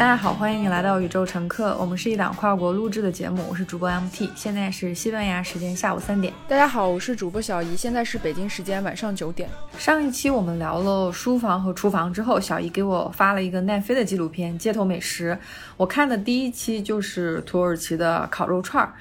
[0.00, 1.76] 大家好，欢迎你来到宇宙乘客。
[1.78, 6.32] 我们是一档跨国录制的节目，我是主播 MT，现在是西班牙时间下午三点。
[6.48, 9.46] 大家好，我是主播小姨，现在是北京时间晚上九点。
[9.76, 15.38] 上一期我们聊了书房和厨房之后，小姨给我发了一个奈飞的纪录片《街头美食》，
[15.76, 18.94] 我看的第一期就是土耳其的烤肉串儿，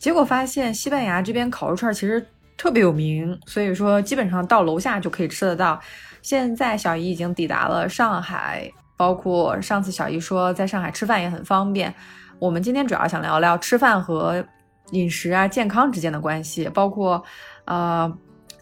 [0.00, 5.80] 结果发现西班牙这边烤肉串儿其实特别有名，所以说基本上到楼下就可以吃得到。
[6.22, 8.68] 现在小姨已经抵达了上海。
[9.00, 11.94] 包括上次小姨说在上海吃饭也很方便，
[12.38, 14.44] 我们今天主要想聊聊吃饭和
[14.90, 17.24] 饮食啊健康之间的关系，包括，
[17.64, 18.12] 呃，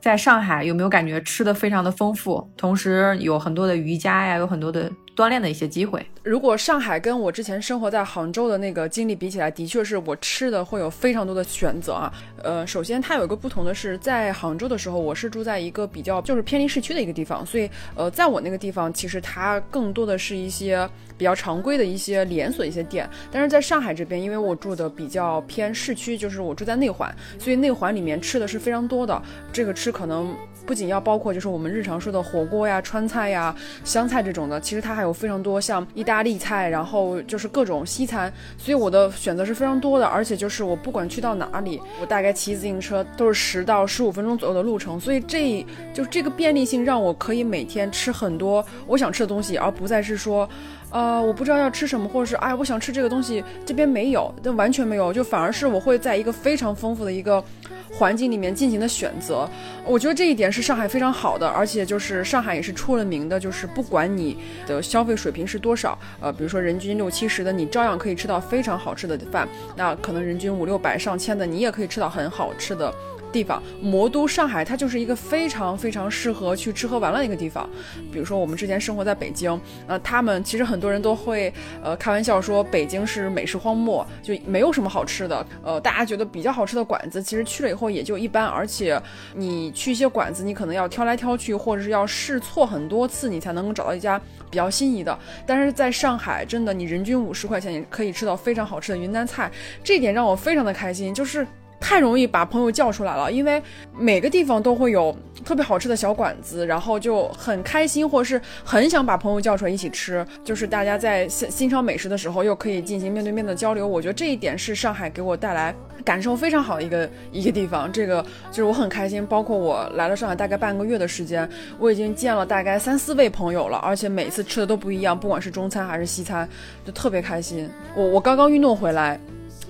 [0.00, 4.88] 在上海有没有感觉吃的非常的丰富，同时有很多的瑜伽呀，有很多的。
[5.18, 6.06] 锻炼的一些机会。
[6.22, 12.12] 如果上海跟我之前生活在杭州的那个经历比起来，的确是我吃的会有非常多的选择啊。
[12.44, 23.10] 呃，首先它有一个不同的是，在杭州的时候，我是住在一个比较就是偏离市区的一个地方，所以呃，在我那个地方，其实它更多的是一些比较常规的一些连锁一些店。
[23.32, 29.20] 但是在上海这边，因为我住的比较偏市区，就是我住在内环，所以内环里面吃的是非常多的。
[29.52, 30.32] 这个吃可能
[30.64, 33.52] 不仅要包括就是我们日常说的火锅呀、川菜呀、
[33.82, 35.07] 湘菜这种的，其实它还有。
[35.08, 40.06] 有非常多像意大利菜，然后就是各种西餐，所以我的选择是非常多的。
[40.06, 50.48] 而且就是我不管去到哪里，我大概骑自行车都是十到十五分钟左右的路程，所以这就这个便利性让我可以每天吃很多我想吃的东西，而不再是说，
[50.90, 57.42] 呃，我不知道要吃什么，或者是哎，我想吃这个东西这边没有，但完全没有，就反而是我会在一个非常丰富的一个。
[57.90, 59.48] 环境里面进行的选择，
[59.84, 64.36] 我觉得这一点是上海非常好的，而且就是上海也是出了名的，就是不管你
[64.68, 72.92] 的消费水平是多少，呃，比如说人均六七十的，你照样可以吃到非常好吃的饭，那可能人均五六百上千的，你也可以吃到很好吃的。
[73.32, 77.68] 地方，魔都上海，它就是一个非常非常适合去吃喝玩乐的一个地方。
[78.10, 81.52] 比如说，我们之前生活在北京，呃，他们其实很多人都会
[81.82, 85.46] 呃开玩笑说，北京是美食荒漠，就没有什么好吃的。
[85.62, 88.46] 呃，大家觉得比较好吃的馆子，其实去了以后也就一般。
[88.46, 89.00] 而且
[89.34, 94.18] 你去一些馆子，你可能要挑来挑去，或者是要试错很多次，你才能够找到一家
[94.50, 95.16] 比较心仪的。
[95.46, 99.50] 但是在上海，真的，你人均五十块钱也可以吃到非常好吃的云南菜，
[99.84, 101.46] 这点让我非常的开心，就是。
[101.80, 103.62] 太容易把朋友叫出来了，因为
[103.96, 110.26] 每个地方都会有特别好吃的小馆子，然后就很开心，或是很想把朋友叫出来一起吃。
[110.44, 113.86] 就是大家在欣欣赏美食的时候，又可以进行面对面的交流。
[113.86, 115.74] 我觉得这一点是上海给我带来
[116.04, 117.90] 感受非常好的一个一个地方。
[117.90, 119.24] 这个就是我很开心。
[119.26, 126.48] 包括我来了上海大概半个月的时间，我已经见了大概三四位朋友了，而且每次吃的都不一样，不管是中餐还是西餐，
[126.84, 127.70] 就特别开心。
[127.94, 129.18] 我我刚刚运动回来。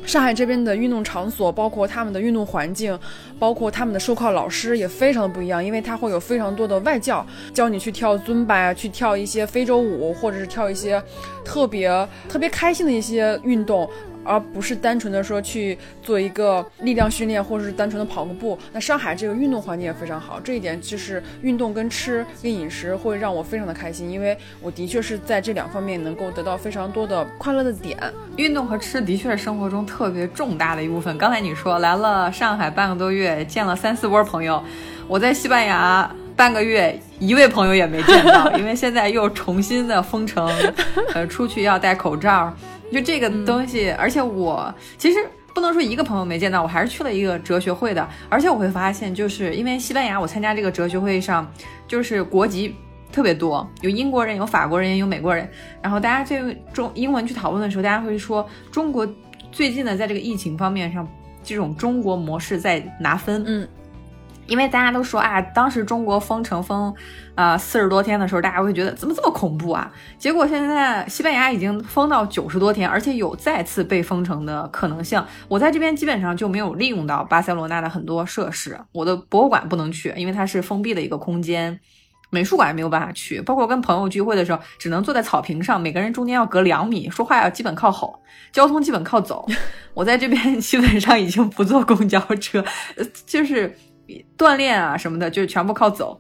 [0.05, 2.99] 上海这边的运动场所，包括他们的运动环境，
[3.39, 11.03] 包括他们的授课老师也非常的不一样，因为他会有非常多的外教教你去跳尊巴呀，去跳一些非洲舞，或者是跳一些
[11.45, 13.89] 特别特别开心的一些运动。
[14.25, 18.59] 而不是单纯的说去做一个力量训练，或者是单纯的跑个步。
[18.73, 27.99] 那上海这个运动环境也非常好，这一点就是运动跟吃跟饮食会让我非常的开心，因为我的确是在这两方面能够得到非常多的快乐的点。
[28.37, 31.17] 运动和吃的确是生活中特别重大的一部分。
[31.19, 34.63] 刚才你说来了上海半个多月，见了三四波朋友，
[35.07, 40.49] 我在西班牙半个月，一位朋友也没见到，因为现在又重新的封城，
[41.15, 42.55] 呃，出去要戴口罩。
[42.93, 45.19] 就这个东西，而且我其实
[45.55, 48.09] 不能说一个朋友没见到，我还是去了一个哲学会的。
[48.29, 51.51] 而且我会发现，就是因为西班牙，我参加这个哲学会上，
[51.87, 52.75] 就是国籍
[53.13, 55.49] 特别多，有英国人，有法国人，有美国人。
[55.83, 59.07] 然后大家这中英文去讨论的时候，大家会说中国
[59.51, 61.07] 最近呢，在这个疫情方面上，
[61.43, 63.43] 这种中国模式在拿分。
[63.47, 63.69] 嗯。
[64.49, 66.93] 因为大家都说啊，当时中国封城封，
[67.35, 69.93] 啊四十多天的时候，大家会觉得怎么这么恐怖啊？
[70.19, 75.23] 结果现在西班牙已经封到九十多天，而且有再次被封城的可能性。
[75.47, 81.79] 我在这边基本上就没有利用到巴塞罗那的很多设施，我的博物馆不能去，因为它是封闭的一个空间，
[82.31, 88.19] 美术馆也没有办法去，包括跟朋友聚会的时候，只能坐在草坪上，每个人中间要隔两米，说话要基本靠吼，
[88.51, 89.47] 交通基本靠走。
[89.93, 92.65] 我在这边基本上已经不坐公交车，
[93.27, 93.77] 就是。
[94.37, 96.19] 锻炼啊什么的，就全部靠走，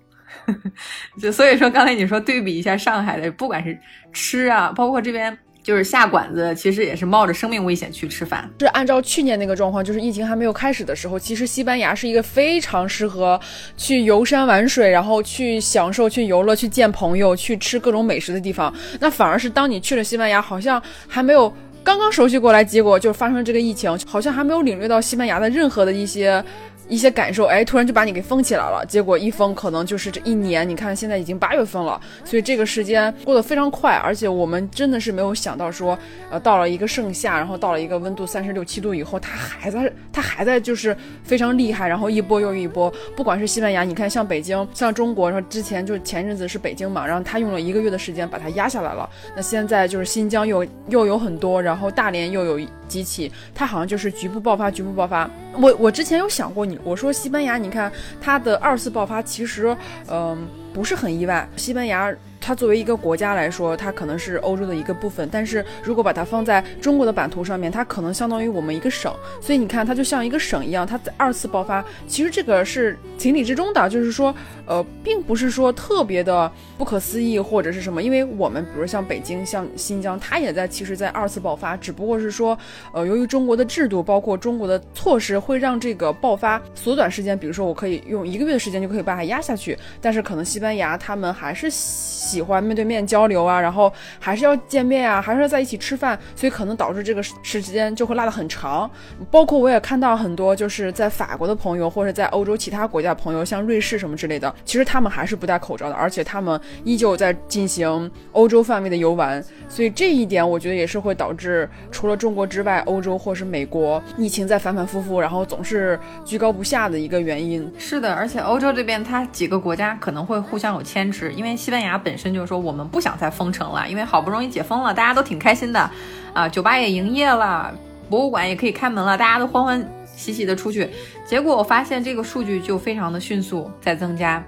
[1.20, 3.78] 就所以说刚才你说对比一下上海的，不管是
[4.12, 8.48] 吃啊，包括这边就是下馆子，其实也是冒着生命危险去吃饭。
[8.60, 13.38] 是按照去年那个状况，就是疫情还没有开始的时候，其实西班牙是一个非常适合
[13.76, 18.72] 去游山玩水，然后去享受、去游乐、去见朋友、去吃各种美食的地方。
[18.98, 21.52] 那反而是当你去了西班牙，好像还没有
[21.84, 26.42] 刚刚熟悉过来，结果就发生这个疫情，好像还没有领略到西班牙的任何的一些。
[26.88, 28.84] 一些感受，哎，突然就把你给封起来了。
[28.88, 35.98] 结果一封可能就是这一年，你看现在已经八月份了，所以这个时间过得非常快，而且我们真的是没有想到说，
[36.30, 42.92] 呃，到了一个盛夏，然后到了一个温度三十六七度以后，它还在，它还在就是非常厉害，然后一波又一波。
[43.16, 49.08] 不管是西班牙，你看像北京，像中国，说之前就前阵子是北京嘛，然后它用了一个月的时间把它压下来了。
[49.36, 55.28] 那现在就是新疆又又有很多，然后大连又有几起，它好像就是局部爆发，局部爆发。
[55.60, 57.90] 我我之前有想过你，我说西班牙，你看
[58.20, 59.76] 它的二次爆发，其实
[60.08, 62.12] 嗯不是很意外，西班牙。
[62.48, 74.34] 它作为一个国家来说，它可能是欧洲的一个部分，但是如果把它放在中国的版图上面，它可能相当于我们一个省，所以你看，它就像一个省一样，它在二次爆发，其实这个是情理之中的，就是说，
[74.64, 82.58] 呃，并不是说特别的不可思议或者是什么，因为我们比如像北京、像新疆，它也在其实，在二次爆发，只不过是说，
[82.94, 98.88] 呃，由于中国的制度，包括中国的措施，会让这个爆发缩短时间，比如说我可以用一个月的时间就可以把它压下去，但是可能西班牙他们还是喜喜欢面对面交流啊，然后还是要见面啊，还是要在一起吃饭，所以可能导致这个时间就会拉得很长。
[99.28, 109.44] 包括我也看到很多就是在法国的朋友，或者在欧洲其他国家朋友，像瑞士什么之类的，其实他们还是不戴口罩的，而且他们依旧在进行欧洲范围的游玩。
[109.68, 117.68] 所以这一点，我觉得也是会导致除了中国之外，欧洲或是美国疫情在反反复复，然后总是居高不下的一个原因。
[117.78, 125.90] 是的，而且欧洲这边它几个国家可能会互相有牵制，因为西班牙本身就是说我们不想再封城了，因为好不容易解封了，大家都挺开心的，
[126.32, 127.72] 啊，酒吧也营业了，
[128.08, 130.88] 博物馆也可以开门了，大家都欢欢喜喜的出去。
[131.24, 134.42] 结果我发现这个数据就非常的迅速在增加，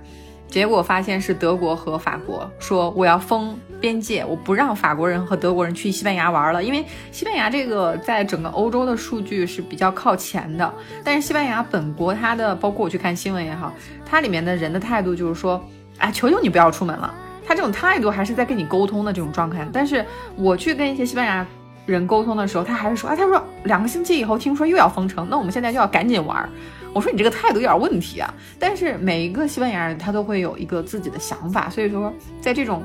[0.48, 10.74] 结果发现是德国和法国说我要封边界，我不让法国人和德国人去西班牙玩了，因为西班牙这个在整个欧洲的数据是比较靠前的，
[11.04, 13.72] 但是西班牙本国它的包括我去看新闻也好，
[14.04, 15.62] 它里面的人的态度就是说，
[15.98, 17.14] 哎，求求你不要出门了。
[17.50, 20.06] 他这种态度还是在跟你沟通的这种状态，但是
[20.36, 21.44] 我去跟一些西班牙
[21.84, 26.48] 人沟通的时候，他还是说，啊，他说两个星期以后听说又要封城，那我们现在就要赶紧玩。
[26.92, 28.32] 我说你这个态度有点问题啊。
[28.56, 32.84] 但是每一个西班牙人他都会有一个自己的想法，所以说在这种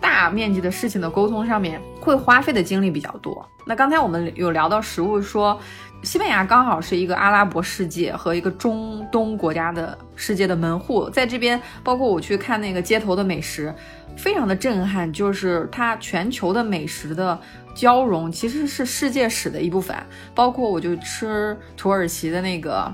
[0.00, 3.46] 大面积的事情的沟通上面，会花费的精力比较多。
[3.64, 5.58] 那刚才我们有聊到食物，说
[6.02, 13.74] 西班牙刚好是一个阿拉伯世界和一个中东国家的世界的门户，在这边，包括我去看那个街头的美食。
[14.16, 17.38] 非常的震撼，就是它全球的美食的
[17.74, 19.94] 交融，其实是世界史的一部分。
[20.34, 22.90] 包括我就吃土耳其的那个，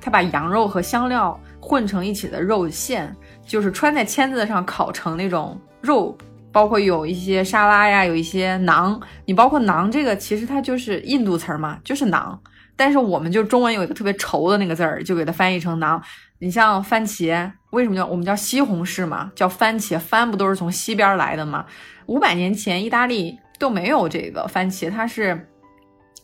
[0.00, 3.14] 他把羊肉和香料混成一起的肉馅，
[3.46, 6.16] 就是穿在签子上烤成那种肉。
[6.54, 9.00] 包括有一些沙拉呀，有一些馕。
[9.24, 12.38] 你包括馕这个，其实它就是印度词儿嘛，就是馕。
[12.76, 16.00] 但是我们就中文有一个特别稠的那个字儿，就给它翻译成馕。
[16.38, 19.32] 你像番茄，为什么叫我们叫西红柿嘛？
[19.34, 21.66] 叫番茄，番不都是从西边来的吗？
[22.06, 25.48] 五百年前意大利都没有这个番茄，它是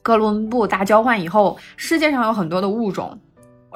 [0.00, 3.18] 哥伦布大交换以后，世界上有很多的物种，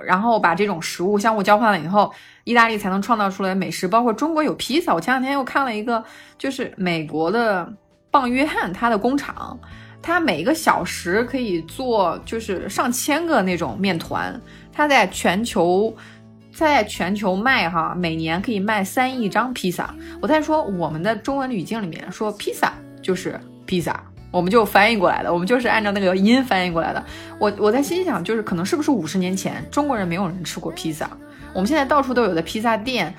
[0.06, 2.12] 然后把这种食物相互交换了以后，
[2.44, 3.88] 意大利才能创造出来美食。
[3.88, 6.04] 包括中国有披萨，我前两天又看了一个，
[6.38, 7.70] 就是美国的
[8.10, 9.58] 棒约翰他的工厂，
[10.00, 14.40] 他每个小时可以做就是上千个那种面团，
[14.72, 15.94] 他在全球。
[16.56, 19.92] 在全球卖哈，每年可以卖三亿张披萨。
[20.22, 22.72] 我在说我们的中文语境里面说披萨
[23.02, 27.04] 就是披萨，我们就翻译过来的，我们就是按照那个音翻译过来的。
[27.40, 31.10] 我我在心想，就是可能是不是五十年前中国人没有人吃过披萨，
[31.54, 33.14] 我们现在到处都有的披萨店。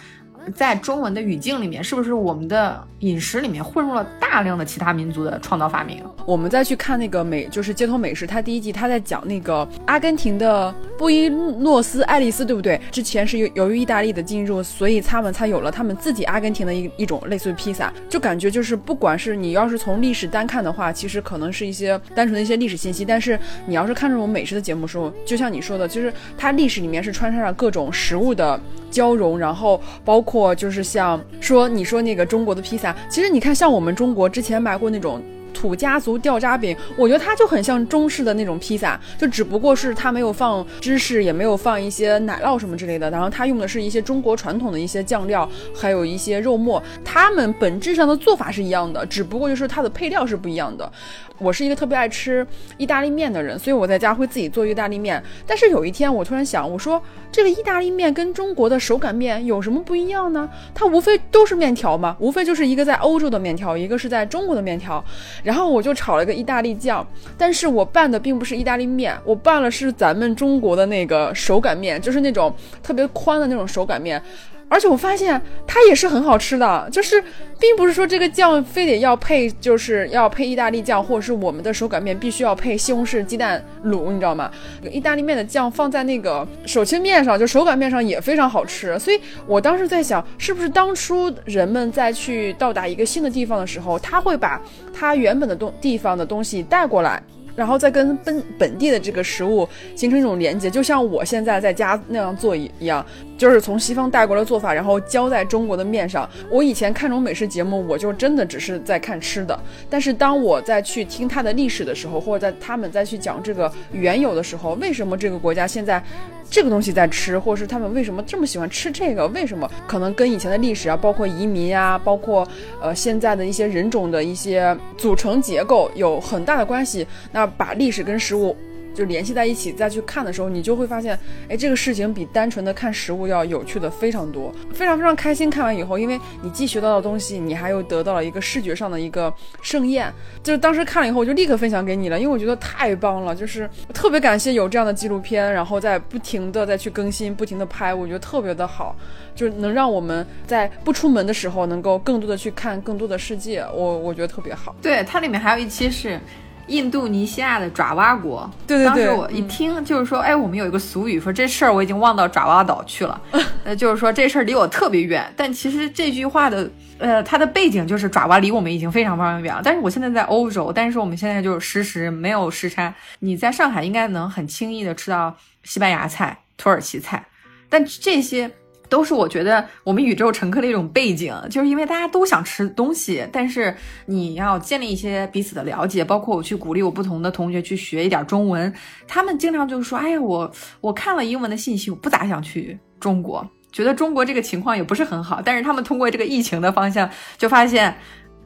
[0.54, 6.04] 在中文的语境里面，是不是我们的饮食里面混入了大量的其他民族的创造发明？
[6.26, 12.80] 我们再去看那个美，就是街头美食，它第一季它在讲那个阿根廷的布宜诺斯艾利斯，对不对？
[12.92, 28.60] 之前是由由于意大利的进入，所以他们才有了他们自己阿根廷的一一种类似于披萨，就感觉就是不管是你要是从历史单看的话，其实可能是一些单纯的一些历史信息，但是你要是看这种美食的节目时候，就像你说的，其实它历史里面是穿插着各种食物的
[28.96, 30.56] 交融，然后包括。
[30.56, 35.22] 就是像说你说那个中国的披萨，其实你看像我们中国之前买过那种
[35.54, 50.90] 土家族掉渣饼，我觉得它就很像中式的那种披萨，就只不过是它没有放芝士，也没有放一些奶酪什么之类的，然后它用的是一些中国传统的一些酱料，还有一些肉末，它们本质上的做法是一样的，只不过就是它的配料是不一样的。
[51.38, 52.46] 我是一个特别爱吃
[52.78, 55.22] 意大利面的人，所以我在家会自己做意大利面。
[55.46, 57.02] 但是有一天，我突然想，我说
[57.32, 60.50] 这个意大利面跟中国的手擀面有什么不一样呢？
[60.74, 65.04] 它无非都是面条嘛，无非就是一个在欧洲的面条，一个是在中国的面条。
[65.44, 67.06] 然后我就炒了一个意大利酱，
[67.38, 74.22] 但是我拌的并不是意大利面，我拌了是咱们中国的那个手擀面，就是那种特别宽的那种手擀面。
[74.68, 77.24] 而且我发现它也是很好吃的，就是
[77.60, 84.52] 并不是说这个酱非得要配，就是要配意大利酱，或者是我们的手擀面必须要配西红柿鸡蛋卤，你知道吗？
[84.92, 88.98] 意大利面的酱放在那个手切面上，就手擀面上也非常好吃。
[88.98, 94.60] 所以我当时在想，是不是当初人们在去到达一个新的地方的时候，他会把
[94.94, 97.22] 他原本的东地方的东西带过来。
[97.56, 103.06] 然后再跟本本地的这个食物形成一种连接，就像我现在在家那样做一一样，
[103.38, 106.30] 就是从西方带过来做法，然后浇在中国的面上。
[106.50, 109.60] 我以前看这种美食节目，我就真的只是在看吃的。
[109.90, 116.02] 但是当我在去听它的历史的时候，或者在他们再去讲这个缘由的时候，为什么这个国家现在？
[116.48, 119.28] 这个东西在吃，或者是他们为什么这么喜欢吃这个？
[119.30, 122.48] 为什么可能跟以前的历史啊，包括移民啊，包括
[122.80, 127.06] 呃现在的一些人种的一些组成结构有很大的关系？
[127.32, 128.56] 那把历史跟食物。
[128.96, 135.50] 就联系在一起再去看的时候，你就会发现，哎，这个事情比单纯的看实物要有趣的非常多，非常非常开心。
[135.50, 140.12] 看完以后，因为你既学到的东西，你还又得到了一个视觉上的一个盛宴。
[140.42, 148.96] 就是当时看了以后，我就立刻分享给你了，因为我觉得太棒了，就是特别感谢有这样的纪录片，然后在不停的再去更新，不停的拍，我觉得特别的好，
[149.36, 154.76] 就是能让我们在不出门的时候，能够更多的去看更多的世界，我我觉得特别好。
[154.82, 156.20] 对，它里面还有一期是。
[156.68, 163.22] 印度尼西亚的爪哇国，对对对，当时我一听就是说，哎，我们有一个俗语说这事儿我已经忘到爪哇岛去了，
[163.64, 165.32] 呃，就是说这事儿离我特别远。
[165.38, 169.62] 但其实这句话的，呃，它的背景就是爪哇离我们已经非常非常远了。
[169.64, 172.94] 但是我现在在欧洲，但是我们现在就是实时没有时差。
[173.20, 177.26] 你在上海应该能很轻易的吃到西班牙菜、土耳其菜，
[177.70, 178.52] 但这些。
[178.90, 183.76] 都是我觉得我们宇宙乘客的一种背景，就是因为大家都想吃东西，但是
[184.06, 188.74] 你要建立一些彼此的了解，包括我去鼓励我不同的同学去学一点中文，
[189.08, 190.52] 他们经常就是说，哎呀，我
[190.82, 197.96] 我看了英文的信息，我不咋想去中国，觉得中国这个情况也不是很好，但是他们通过这个疫情的方向，就发现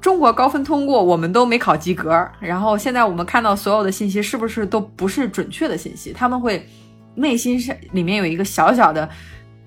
[0.02, 6.66] 中国高分通过，我们都没考及格，然后现在我们看到所有的信息是不是都不是准确的信息，他们会
[7.16, 9.10] 内心是里面有一个小小的。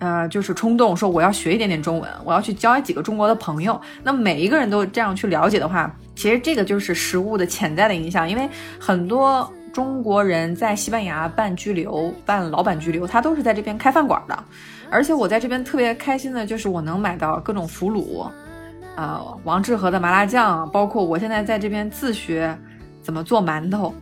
[0.02, 3.80] 呃，就是冲动说我要学一点点中文，我要去交几个中国的朋友。
[4.02, 8.28] 那每一个人都这样去了解的话，其实这个就是食物的潜在的影响。
[8.28, 8.48] 因为
[8.80, 14.36] 很多中国人在西班牙办居留、办老板居留，他都是在这边开饭馆的。
[14.90, 18.26] 而且我在这边特别开心的就是我能买到各种腐乳，
[18.96, 22.58] 呃，王致和的麻辣酱，包括我现在在这边自学
[23.00, 23.94] 怎么做馒头，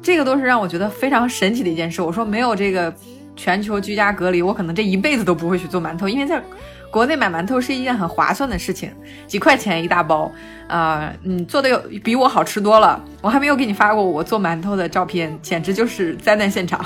[0.00, 2.00] 这个都是让我觉得非常神奇的一件事。
[2.00, 2.94] 我说没有这个。
[3.42, 6.42] 全球居家隔离，我可能这一辈子都不会去做馒头，因为在
[6.90, 8.90] 国内买馒头是一件很划算的事情，
[9.26, 10.30] 几块钱一大包。
[10.66, 13.02] 啊，嗯，做的有比我好吃多了。
[13.20, 16.80] 我还没有给你发过我做馒头的照片，简直就是灾难现场。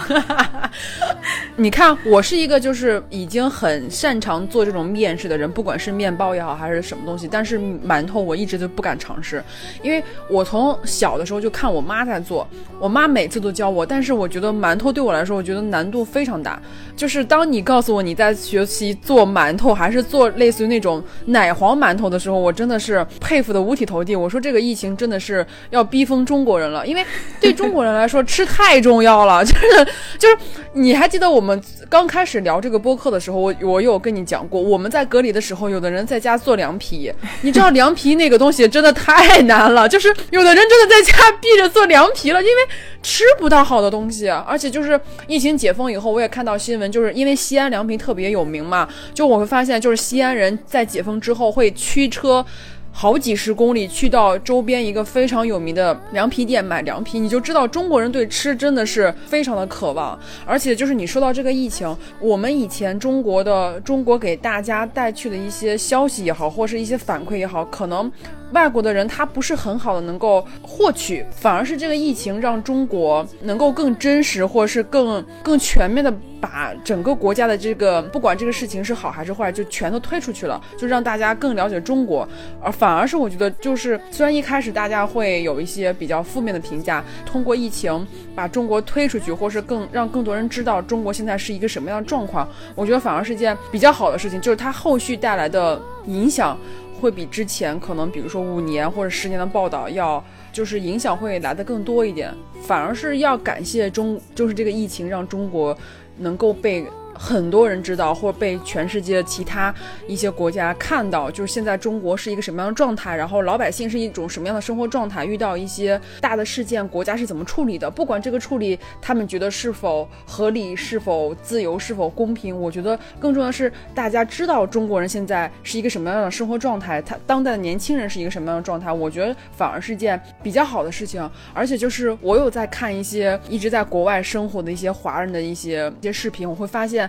[1.55, 7.29] 你看，我是一个就是已经很擅长做这种面食的人，不管是面包也好，还是什么东西。
[7.31, 9.45] 但是馒头我一直都不敢尝试，
[9.83, 12.49] 因为我从小的时候就看我妈在做，
[12.81, 16.59] 我妈每次都教我，但是我觉得馒头对我来说，我觉得难度非常大。
[16.97, 23.65] 就是当你告诉我你在学习做馒头，还是是做类似于那种奶黄馒头的时候，我真的是佩服的。
[23.65, 27.03] 五体投地，我说这个疫情真的是要逼疯中国人了，因为
[27.41, 29.87] 对中国人来说吃太重要了，就是
[30.19, 30.37] 就是，
[30.75, 31.59] 你还记得我们
[31.89, 37.11] 刚开始聊这个播客的时候，我我有跟你讲过，我们在隔离的时候，有的人在家做凉皮，
[37.41, 42.63] 你知道凉皮那个东西真的太难了，就是有的人真的在家闭着做凉皮了，因为
[43.03, 52.43] 吃不到好的东西，而且就是疫情解封以后，我也看到新闻，就是因为西安凉皮特别有名嘛，就我会发现，就是西安人在解封之后会驱车。
[52.91, 60.19] 好几十公里去到周边一个非常有名的凉皮店买凉皮，你就知道中国人对吃真的是非常的渴望。
[60.47, 68.11] 而且就是你说到这个疫情，我们以前中国的中国给大家带去的一些消息也好，或是一些反馈也好，可能。
[68.53, 82.29] 外国的人他不是很好的能够获取，反而是这个疫情让中国能够更真实，或者是更更全面的把整个国家的这个不管这个事情是好还是坏，就全都推出去了，就让大家更了解中国。
[82.63, 96.57] 而反而是我觉得，就是虽然一开始大家会有一些比较负面的评价，通过疫情把中国推出去，或是更让更多人知道中国现在是一个什么样的状况，我觉得反而是一件比较好的事情，就是它后续带来的影响。
[97.05, 102.35] 会比之前可能，比如说五年或者十年的报道要，就是影响会来的更多一点。
[102.63, 105.77] 反而是要感谢中，就是这个疫情让中国
[106.17, 106.83] 能够被
[107.14, 109.75] 很多人知道，或者被全世界其他
[110.06, 117.90] 一些国家看到，就是现在中国是一个什么样的状态，然后老百姓是一种什么样的生活状态，遇到一些大的事件，国家是怎么处理的？
[117.90, 131.30] 不管这个处理他们觉得是否合理、是否自由、是否公平，我觉得更重要的是大家知道中国人现在是一个什么样的生活状态，他当代的年轻人是一个什么样的状态，我觉得反而是件比较好的事情。
[131.52, 137.04] 而且就是我有在看一些一直在国外生活的一些华人的一些一些视频，我会发现。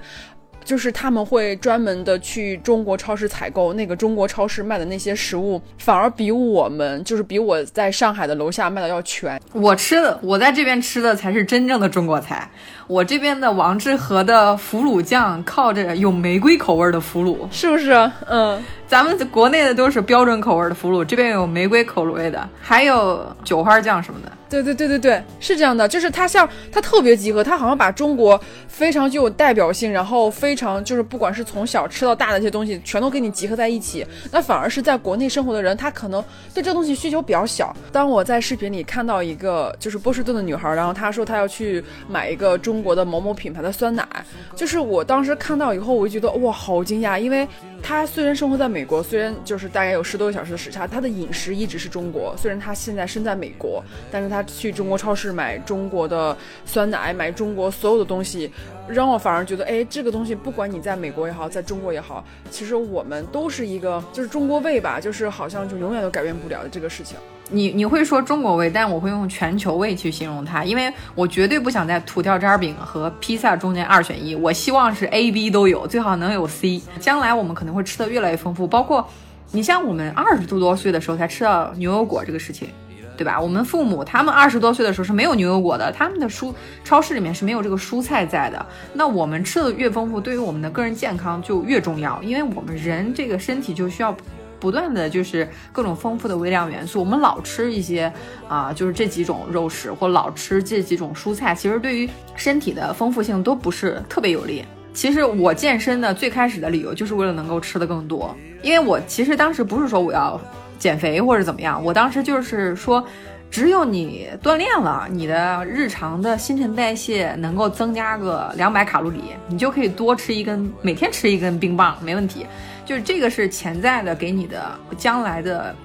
[0.64, 9.40] 就是他们会专门的去中国超市采购，那个中国超市卖的那些食物，反而比我们就是比我在上海的楼下卖的要全。
[9.54, 12.50] 我吃的，我在这边吃的才是真正的中国菜。
[12.88, 18.12] 我这边的王致和的腐乳酱，靠着有玫瑰口味的腐乳，是不是？
[18.28, 18.64] 嗯。
[18.88, 24.32] 咱们国内的都是标准口味的腐乳，这边有玫瑰口味的，还有酒花酱什么的。
[24.48, 34.06] 对对对对对，是这样的，就是它像它特别集合，它好像把中国非常具有代表性，然后非常就是不管是从小吃到大的一些东西，全都给你集合在一起。
[34.32, 36.24] 那反而是在国内生活的人，他可能
[36.54, 37.76] 对这东西需求比较小。
[37.92, 44.06] 当我在视频里看到一个就是波士顿的女孩，然后她说她要去买一个中中国的某某品牌的酸奶，
[44.54, 47.48] 就是我当时看到以后，我就觉得哇，好惊讶，因为
[47.82, 48.66] 他虽然生活在。
[48.76, 52.36] 美国虽然就是大概有十多个小时的时差，他的饮食一直是中国。
[52.36, 58.52] 虽然他现在身在美国，但是他去中国超市买中国的酸奶，买中国所有的东西，
[58.90, 67.16] 让我反而觉得，哎，这个东西不管你在美国也好，在中国也好，其实我们都是一个就是中国味吧，就是好像就永远都改变不了的这个事情。
[67.50, 76.82] 你你会说中国味，但我会用全球味去形容它，因为我绝对不想在土条渣饼和披萨中间二选一，我希望是 A、B 都有，最好能有 C。
[77.00, 79.08] 将来我们可能会吃的越来越丰富，包括
[79.52, 82.68] 你像我们二十多多岁的时候才吃到牛油果这个事情，
[83.16, 83.40] 对吧？
[83.40, 86.52] 我们父母他们二十多岁的时候是没有牛油果的，他们的蔬
[86.84, 88.66] 超市里面是没有这个蔬菜在的。
[88.92, 94.16] 那我们吃的越丰富，对于我们的个人健康就越重要，因为我们人这个身体就需要。
[94.66, 98.12] 不断的就是各种丰富的微量元素，我们老吃一些
[98.48, 104.66] 啊，就是这几种肉食或老吃这几种蔬菜，其实对于身体的丰富性都不是特别有利。
[104.92, 110.42] 其实我健身的最开始的理由就是为了能够吃的更多，因为我其实当时不是说我要
[110.80, 113.06] 减肥或者怎么样，我当时就是说，
[113.52, 122.48] 只有你锻炼了，你的日常的新陈代谢能够增加个两百卡路里，你就可以多吃一根，每天吃一根冰棒，没问题。
[122.86, 125.76] 就是这个是潜在的，给你的将来的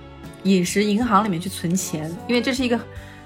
[0.43, 2.79] 饮食银行里面去存钱，因为这是一个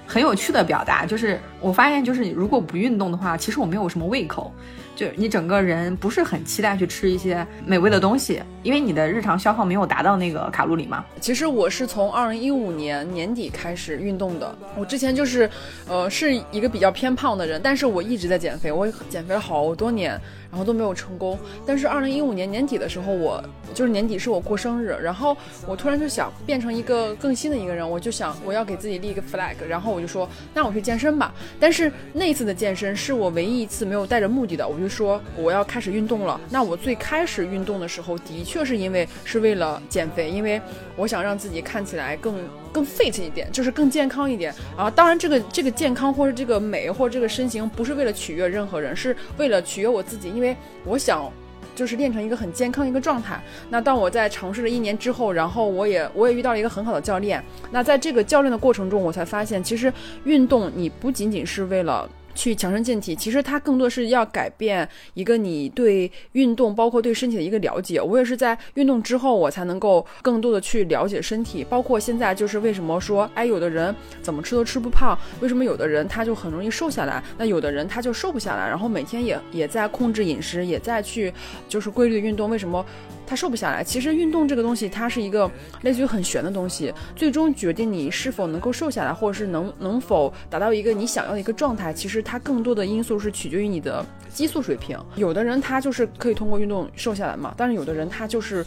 [0.07, 1.05] 很有趣的表达。
[1.05, 4.53] 就是我发现，就是如果不运动的话，其实我没有什么胃口。
[4.95, 11.03] 就你整个人不是很期待去吃一些美味的东西，因为你的日常消耗没有达到那个卡路里嘛。
[11.19, 15.49] 其实我是从二零一五年年底开始运动的，我之前就是，
[15.87, 20.11] 呃，是一个比较偏胖的人，但是我一直在减肥，我减肥了好多年，
[20.49, 21.37] 然后都没有成功。
[21.65, 25.35] 但是二零一五年年底的时候，我就是年底是我过生日，然后
[25.67, 31.33] 我突然就想变成一个更新的一个人，我就想我要给自己立一个 flag，然后我就说那我去健身吧。
[31.59, 34.84] 但是那次的健身是我唯一一次没有带着目的的，我就。
[34.87, 40.61] 说我要开始运动了，那我最开始运动的时候，的确是因为是为了减肥，因为
[40.95, 42.35] 我想让自己看起来更
[42.71, 44.89] 更 fit 一点，就是更健康一点啊。
[44.89, 51.31] 当然，这个这个健康或者这个美或者这个身形，不是为了取悦任何人，是为了取悦我自己，因为我想
[51.75, 53.41] 就是练成一个很健康一个状态。
[53.69, 57.43] 那当我在尝试了一年之后，然后我也我也遇到了一个很好的教练。
[57.71, 59.91] 那在这个教练的过程中，我才发现，其实
[60.23, 62.09] 运动你不仅仅是为了。
[62.35, 67.99] 去强身健体，其实它更多是要改变一个你对运动，包括对身体的一个了解。
[67.99, 71.63] 我也是在运动之后，我才能够更多的去了解身体。
[71.63, 81.33] 包括现在就是为什么说，哎，有的人怎么吃都吃不胖，为什么有的人他就很容易瘦下来，那有的人他就瘦不下来，然后每天也也在控制饮食，也在去
[81.69, 82.85] 就是规律运动，为什么？
[83.25, 83.83] 他瘦不下来。
[83.83, 85.49] 其实运动这个东西，它是一个
[85.81, 86.93] 类似于很玄的东西。
[87.15, 94.97] 最终决定你是否能够瘦下来，或者是能能否达到一个你想要的一个状态，其实它更多的因素是取决于你的激素水平。
[95.15, 98.65] 有的人他就是可以通过运动瘦下来嘛，但是有的人他就是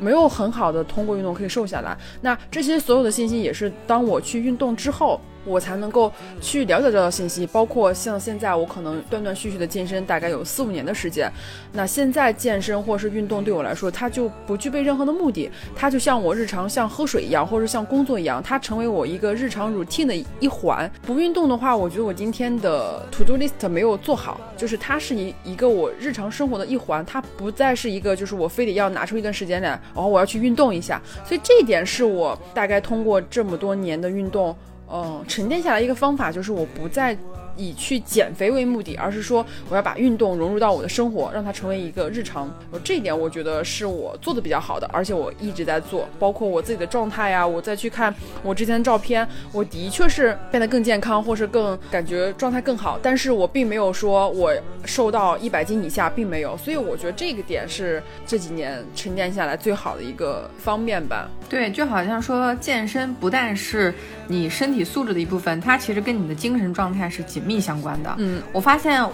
[0.00, 1.96] 没有很好的通过运动可以瘦下来。
[2.20, 5.20] 那这些所有的信息也是当我去运动之后。
[5.44, 11.30] 我才能够去了解这条信息，包括像现在我可能断断续续的健身，大概有四五年的时间。
[11.72, 20.90] 那现在健身或是运动对我来说，它就不具备任何的目的，它就像我日常像喝水一样，或者像工作一样，它成为我一个日常 routine 的一环。
[21.02, 31.00] 不运动的话，我觉得我今天的 to do list 没有做好，就是它是一一个我日常生活的一环，它不再是一个就是我非得要拿出一段时间来，然后我要去运动一下。
[31.26, 34.56] 所以这一点是我大概通过这么多年的运动。
[34.92, 37.16] 嗯，沉淀下来一个方法就是，我不再
[37.56, 42.50] 以去减肥为目的，而是说我要把运动融入到我的生活，让它成为一个日常。
[42.82, 46.08] 这一点我觉得是我做的比较好的，而且我一直在做。
[46.18, 52.98] 包括我自己的状态呀，我再去看我之前的照片，我的确是变得更健康，或是更感觉状态更好。
[53.02, 54.52] 但是我并没有说我
[54.84, 56.56] 瘦到一百斤以下，并没有。
[56.56, 61.28] 所以我觉得这个点是这几年沉淀下来最好的一个方面吧。
[61.48, 63.92] 对，就好像说健身不但是
[64.26, 68.14] 你身体素质的一部分，它其实跟你的精神状态是紧密相关的。
[68.18, 69.04] 嗯，我发现，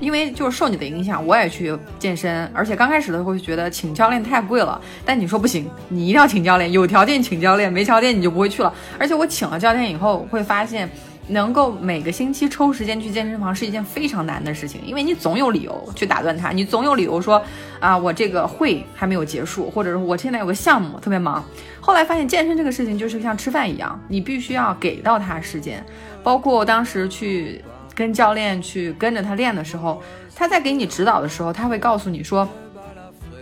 [0.00, 8.72] 因为就是受你的影响，我也去健身，而且刚开始的时候就觉得请教练太贵了，但你说不行，你一定要请教练，有条件请教练，没条件你就不会去了。
[8.98, 10.88] 而且我请了教练以后，会发现。
[11.30, 17.38] 能够每个星期抽时间去健身房是一件非常难的事情，因为你总有理由去打断他，你总有理由说
[17.80, 21.44] 啊，我这个会还没有结束，或者是我现在有个项目特别忙。
[21.82, 25.84] 后来发现健身这个事情就是像吃饭一样，你必须要给到他时间。
[26.22, 27.62] 包括当时去
[27.98, 30.00] 跟教练去跟着他练的时候，
[30.36, 32.48] 他在给你指导的时候，他会告诉你说，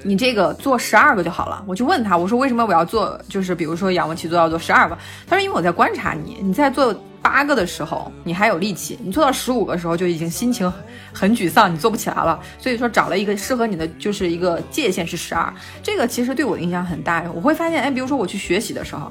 [0.03, 1.63] 你这个做十二个就好了。
[1.67, 4.97] 我就问他，我说为什么我要做，就是比如说仰卧起坐要做十二个？
[5.27, 6.99] 他说因为我在观察你，你在做。
[7.23, 10.73] 八个的时候你还有力气，你做到十五个的时候就已经心情
[11.13, 12.39] 很沮丧，你做不起来了。
[12.57, 15.53] 所以说找了一个适合你的，就是一个界限是十二。
[15.83, 17.25] 这个其实对我的影响很大。
[17.35, 19.11] 我会发现，哎，比如说我去学习的时候，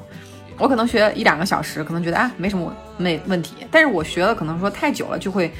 [0.58, 3.56] 我可能学一两个小时，可能觉得啊没什么没问题。
[3.70, 5.52] 但是我学了可能说太久了就会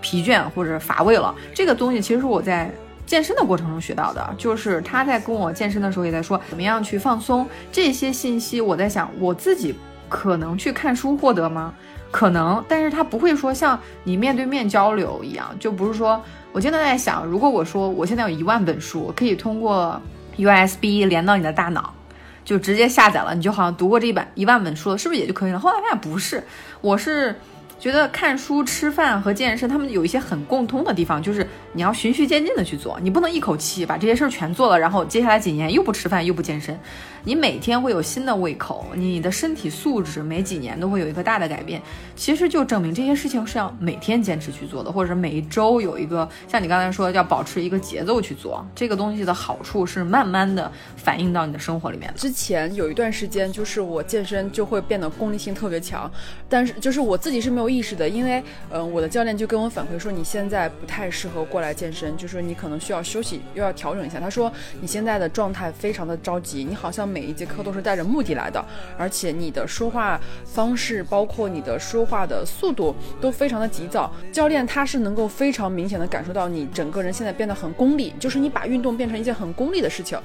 [0.00, 1.34] 疲倦或者乏味了。
[1.54, 2.70] 这个东西其实是我在
[3.06, 7.46] 健身的过程中学到的，就是他在跟我健身的时候也在说怎么样去放松。
[7.72, 9.74] 这些信息我在想，我自己
[10.08, 11.74] 可能去看书获得吗？
[12.12, 20.00] 可能，但是他不会说像你面对面交流一样，就不是说，我现在在想，如果我说我现在有一万本书，可以通过
[20.36, 21.94] USB 连到你的大脑，
[22.44, 25.58] 就直接下载了，你就好像读过这一百一万本书了，是不是也就可以了？
[25.58, 26.42] 后来发现不是，
[26.80, 27.34] 我是。
[27.80, 36.78] 觉得看书、吃饭和健身，他们有一些很共通的地方，就是你要循序渐进的去做，你不能一口气把这些事儿全做了，然后接下来几年又不吃饭又不健身。
[37.22, 41.80] 你每天会有新的胃口，你的身体素质每几年都会有一个大的改变。
[42.14, 48.66] 其实就证明这些事情是要每天坚持去做的，或者每一周有一个像你刚才说要保持一个节奏去做。
[48.74, 52.12] 这个东西的好处是慢慢的反映到你的生活里面。
[52.14, 56.10] 之前有一段时间，就是我健身就会变得功利性特别强，
[56.46, 57.69] 但是就是我自己是没有。
[57.70, 64.18] 意识的，因为嗯，我的教练就跟我反馈说，你现在不太适合过来健身，就说你可能需要休息，又要调整一下。
[64.18, 68.64] 他说你现在的状态非常的着急，你好像每一节课都是带着目的来的，
[68.98, 74.12] 而且你的说话方式，包括你的说话的速度都非常的急躁。
[74.32, 80.18] 教练他是能够非常明显的感受到你整个人现在变得很功利，就是你把运动变成一件很功利的事情。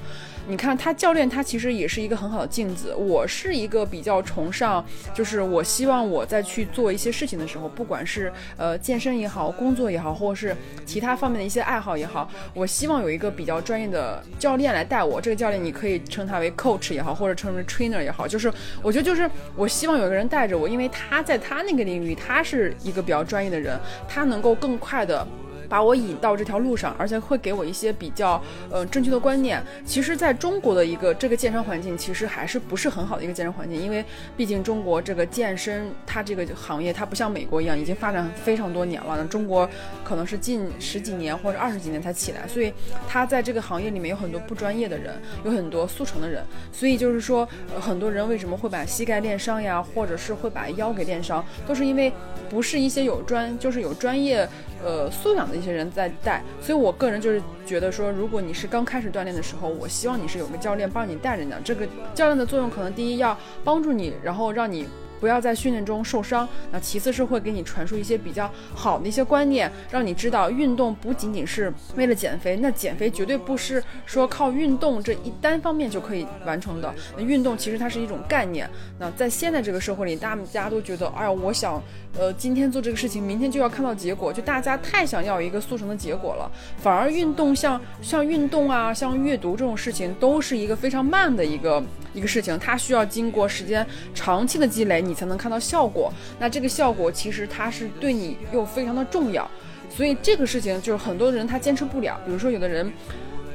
[0.48, 2.94] 你看他教练，他其实也是一个很好的镜子。
[2.94, 15.20] 我是一个比较崇尚，就是我希望我在去做一些事情的时候，不管是呃健身也好，工作也好，或者是其他方面的一些爱好也好，我希望有一个比较专业的教练来带我。
[15.20, 23.76] 这个教练你可以称他为 coach 也好，或者称为 trainer 也好，就是我觉得就是我希望有个人带着我，因为他在他那个领域，他是一个比较专业的人，
[24.08, 25.26] 他能够更快的。
[25.68, 29.62] 把我引到这条路上，而且会给我一些比较呃正确的观念。
[29.84, 34.04] 其实，在中国的一个这个健身环境，其实还是不是很好的一个健身环境，因为
[34.36, 39.16] 毕竟中国这个健身它这个行业，它不像美国一样已经发展非常多年了。
[39.16, 39.68] 那中国
[40.04, 42.72] 可能是近十几年或者二十几年才起来，所以
[43.08, 46.44] 它在这个行业里面有很多不专业的人，有很多速成的人。
[46.72, 47.48] 所以就是说，
[47.80, 52.12] 很多人为什么会把膝盖练伤呀，或者是会把腰给练伤，都是因为
[52.48, 54.48] 不是一些有专就是有专业。
[54.84, 61.52] 呃，素养的一些人在带，所以我个人就是觉得说，如果你是刚开始锻炼的时候，我希望你是有个教练帮你带着你。
[61.64, 64.86] 这个教练的作用可能第一要帮助你，然后让你。
[65.20, 66.48] 不要在训练中受伤。
[66.70, 72.56] 那其次是会给你传输一些比较好的一些观念，让你知道运动不仅仅是为了减肥。
[72.56, 76.94] 那减肥绝对不是说靠运动这一单方面就可以完成的。
[77.16, 78.68] 那运动其实它是一种概念。
[78.98, 81.82] 那在现在这个社会里，大家都觉得，哎呀，我想，
[82.18, 86.50] 呃，今天做这个事情，明天就要看到结果，就大家太想要一个速成的结果了。
[86.78, 91.82] 反而运动像像运动啊，像阅读这种事情，都是一个非常慢的一个
[92.16, 95.02] 一个事情，它需要经过时间长期的积累。
[95.02, 99.48] 你才能看到效果，那这个效果其实它是对你又非常的重要，
[99.94, 102.18] 所以这个事情就是很多人他坚持不了。
[102.24, 102.90] 比如说有的人，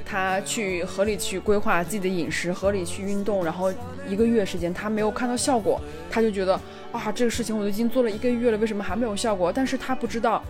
[0.05, 3.73] 他去合理去规划自己的饮食，合理去运动，然后
[4.07, 6.53] 一个月时间他没有看到效果，他就觉得
[6.91, 9.51] 啊这个事情我都已经做了一个月了，为什么还没有效果？
[9.51, 10.43] 但是他不知道。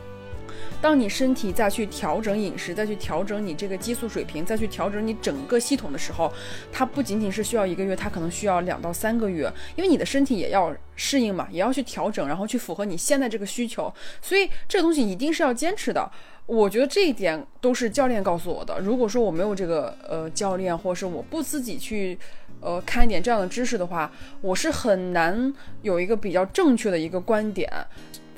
[0.82, 6.34] 当你身体再去调整饮食，再去调整你这个激素水平，再去调整你整个系统的时候，
[6.72, 16.12] 它不仅仅是需要一个月，它可能需要两到三个月，因为你的身体也要适应嘛，也要去调整，然后去符合你现在这个需求，所以这个东西一定是要坚持的。
[16.48, 18.80] 我觉得这一点都是教练告诉我的。
[18.80, 22.18] 如果说我没有这个呃教练，或者是我不自己去
[22.60, 27.72] 呃看一点这样的知识的话，我是很难有一个比较正确的一个观点。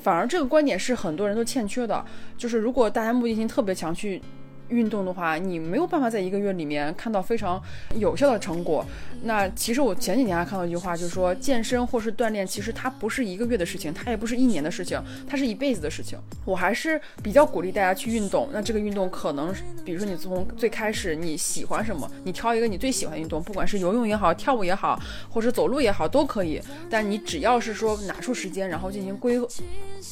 [0.04, 2.04] 反而这个观点是很多人都欠缺的，
[2.36, 4.20] 就是如果大家目的性特别强去。
[4.68, 7.62] 运动的话，你没有办法在一个月里面看到非常
[7.96, 8.84] 有效的成果。
[9.22, 16.18] 那其实我前几年还看到一句话，就是说健身或是锻炼，其实它不是一个月的事情，它也不是一年的事情，它是一辈子的事情。
[16.44, 18.48] 我还是比较鼓励大家去运动。
[18.52, 24.98] 那这个运动可能，比如说你从最开始你喜欢什么，你挑一个你最喜欢运动，不管是游泳也好，跳舞也好，
[25.30, 26.60] 或者走路也好，都可以。
[26.88, 29.38] 但你只要是说拿出时间，然后进行规，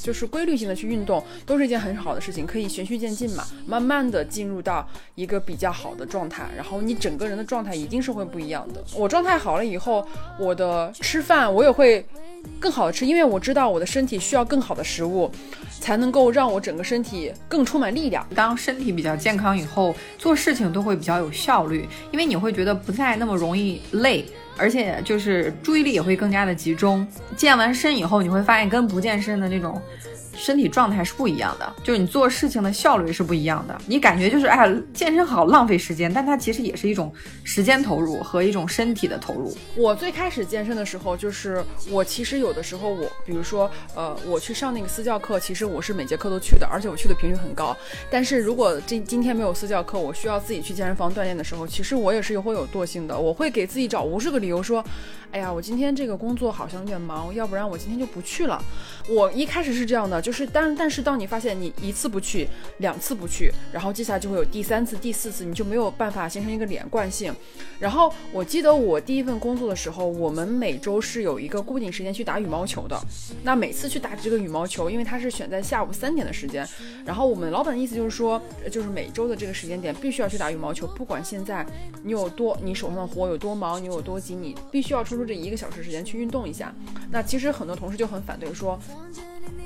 [0.02, 4.41] 就是规律性的去运动，都是一件很好的事情，可以循序渐进嘛，慢慢的进。
[4.42, 8.82] 进入到一个比较好的状态，然后你整个人的状态一定是会不一样的。
[8.96, 10.04] 我状态好了以后，
[10.36, 12.04] 我的吃饭我也会
[12.58, 15.30] 更好的吃，因为我知道我的身体需要更好的食物，
[15.78, 18.26] 才能够让我整个身体更充满力量。
[18.34, 24.24] 当身体比较健康以后，做事情都会比较有效率，因为你会觉得不再那么容易累，
[24.56, 27.06] 而且就是注意力也会更加的集中。
[27.36, 29.80] 健完身以后，你会发现跟不健身的那种。
[30.34, 33.78] 身体状态是不一样的，就是你做事情的效率是不一样的。
[33.86, 37.12] 你感觉就是哎，健身好浪费时间，但它其实也是一种
[37.44, 39.54] 时间投入和一种身体的投入。
[39.76, 47.76] 我最开始健身的时候，就是我其实有的时候我，比如说呃，我去上那个私教课，其实我是每节课都去的，而且我去的频率很高。
[48.10, 54.82] 但是如果这今天没有私教课，我需要自己去健身房锻炼的时候，其实我也是会有惰性的，我会给自己找无数个理由说，
[55.30, 58.62] 哎呀，我今天这个工作好像有点忙，要不然我今天就不去了。
[59.08, 60.21] 我一开始是这样的。
[60.22, 67.34] 就是，但但是当你发现你一次不去，两次不去，然后接下来就会有第三次、第四次，你就没有办法形成一个连贯性。
[67.80, 72.96] 然后我记得我第一份工作的时候，我们每周是有一个固定时间去打羽毛球的。
[73.42, 76.66] 那每次去打这个羽毛球，因为它是选在下午三点的时间，
[77.04, 81.66] 然后我们老板的意思就是说，就是每周的这个时间点必须要去打羽毛球，不管现在
[82.04, 86.72] 你有多，你手上的活有多忙，你有多急，你必须要抽出这一个小时时间去运动一下。
[87.10, 88.78] 那其实很多同事就很反对说。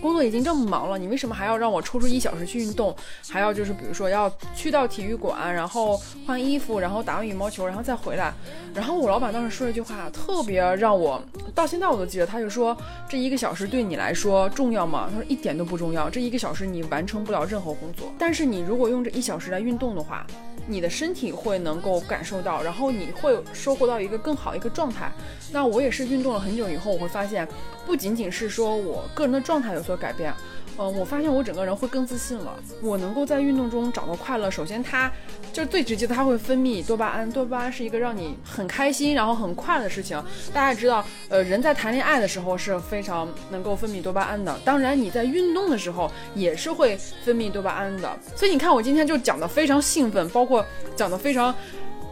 [0.00, 2.94] 工作已经这么忙了，你为什么还要让我抽出一小时去运动？
[3.28, 8.32] 还要就是比如说要去到体育馆，然后换衣服，然后打完羽毛球，然后再回来。
[8.74, 11.20] 然后我老板当时说了一句话，特别让我
[11.54, 12.26] 到现在我都记得。
[12.26, 12.76] 他就说
[13.08, 15.08] 这一个小时对你来说重要吗？
[15.10, 16.08] 他说一点都不重要。
[16.10, 18.12] 这一个小时你完成不了任何工作。
[18.18, 20.26] 但是你如果用这一小时来运动的话，
[20.66, 25.10] 你的身体会能够感受到，然后你会收获到一个更好一个状态。
[25.52, 27.46] 那我也是运动了很久以后，我会发现，
[27.86, 30.34] 不仅仅是说我个人的状态有所改变。
[30.78, 32.54] 嗯，我发现我整个人会更自信了。
[32.82, 34.50] 我能够在运动中找到快乐。
[34.50, 35.10] 首先，它
[35.52, 37.30] 就是最直接的，它会分泌多巴胺。
[37.30, 40.22] 多巴胺是一个让你很开心，然后很快乐的事情。
[40.52, 44.58] 大家知道，呃，人在谈恋爱的时候是非常能够分泌多巴胺的。
[44.64, 48.18] 当然，你在运动的时候也是会分泌多巴胺的。
[48.34, 51.54] 所以你看，我今天就讲的非常兴奋，包括讲的非常。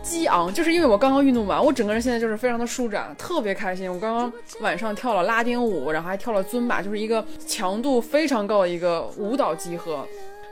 [0.04, 3.90] 激昂，就是因为我刚刚运动完，我整个人现在就是非常的舒展，特别开心。
[3.90, 10.06] 我刚刚晚上跳了拉丁舞，然后还跳了尊巴，就是一个强度非常高的一个舞蹈集合。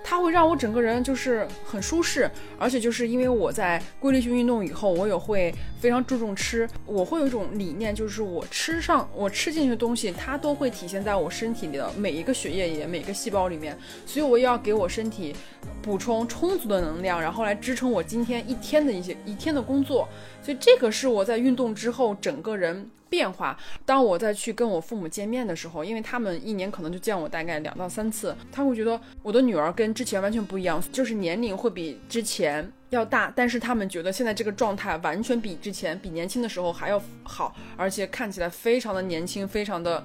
[0.04, 6.68] 它会让我整个人就是很舒适，而且就是因为我在规律性运动以后，我也会非常注重吃。
[6.86, 13.78] 我会有一种理念，就是我吃上我吃进去的东西，它都会体现在我身体里的每一个血液里、每个细胞里面。
[14.04, 15.34] 所以我要给我身体
[15.80, 20.08] 补充充足的能量，然后来支撑我今天一天的一些一天的工作。
[20.42, 22.90] 所以这个是我在运动之后整个人。
[23.12, 23.55] 变化。
[23.85, 40.02] 当我再去跟我父母见面的时候，因为他们一年可能就见我大概两到三次，他会觉得我的女儿跟之前完全不一样，就是年龄会比之前要大，但是他们觉得现在这个状态完全比之前比年轻的时候还要好，而且看起来非常的年轻，非常的。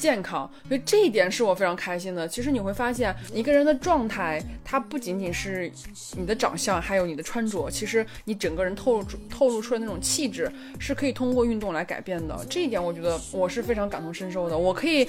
[0.00, 2.26] 健康，所以这一点是我非常开心的。
[2.26, 5.70] 其实你会发现，一个人的状态，它不仅仅是
[6.16, 7.70] 你的长相，还有你的穿着。
[7.70, 12.34] 其实你整个人透露出透露出的那种气质，是可以通过运动来改变的。
[12.48, 14.56] 这一点，我觉得我是非常感同身受的。
[14.56, 15.06] 我可以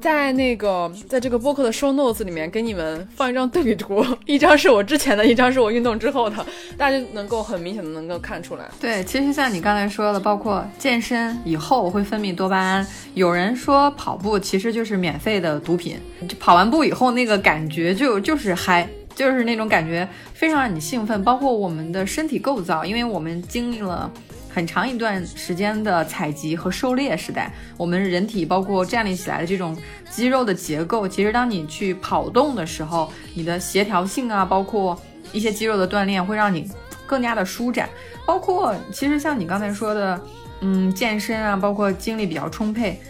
[0.00, 6.44] 在那个在这个播客的 show notes 里面给你们放一张对比图，一张是我之前的，一张是我运动之后的，
[6.76, 8.68] 大家就能够很明显的能够看出来。
[8.80, 14.31] 对，其实像你刚才说的，包括健身以后会分泌多巴胺，有人说跑步。
[14.38, 21.22] 其实就是免费的毒品，就跑完步以后那个感觉就就是嗨，就是那种感觉非常让你兴奋。
[21.22, 24.10] 包括我们的身体构造，因为我们经历了
[24.48, 29.76] 很长一段时间的采集和狩猎时代，我们人体包括站立起来的这种
[30.10, 35.00] 肌肉的结构，其实当你去跑动的时候，你的协调性啊，包括
[35.32, 36.70] 一些肌肉的锻炼，会让你
[37.06, 37.88] 更加的舒展。
[38.24, 40.20] 包括其实像你刚才说的，
[40.60, 43.00] 嗯，健身啊，包括精力比较充沛。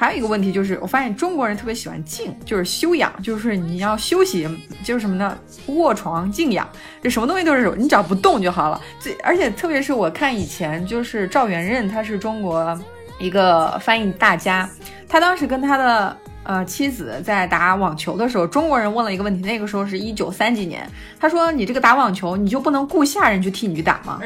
[0.00, 4.48] 还有一个问题就是，我发现中国人特别喜欢静，就是修养，就是你要休息，
[4.82, 5.36] 就是什么呢？
[5.66, 6.66] 卧床静养，
[7.02, 8.80] 这什么东西都是你只要不动就好了。
[8.98, 12.80] 这而且特别是我看以前就是赵元任，他是中国
[13.18, 14.66] 一个翻译大家，
[15.06, 16.16] 他当时跟他的。
[16.50, 19.40] 呃，妻子在打网球的时候，中国人问了一个问题。
[19.46, 20.84] 那个时候是一九三几年，
[21.20, 24.18] 他说：“你这个打网球，你就不能雇下人去替你去打吗？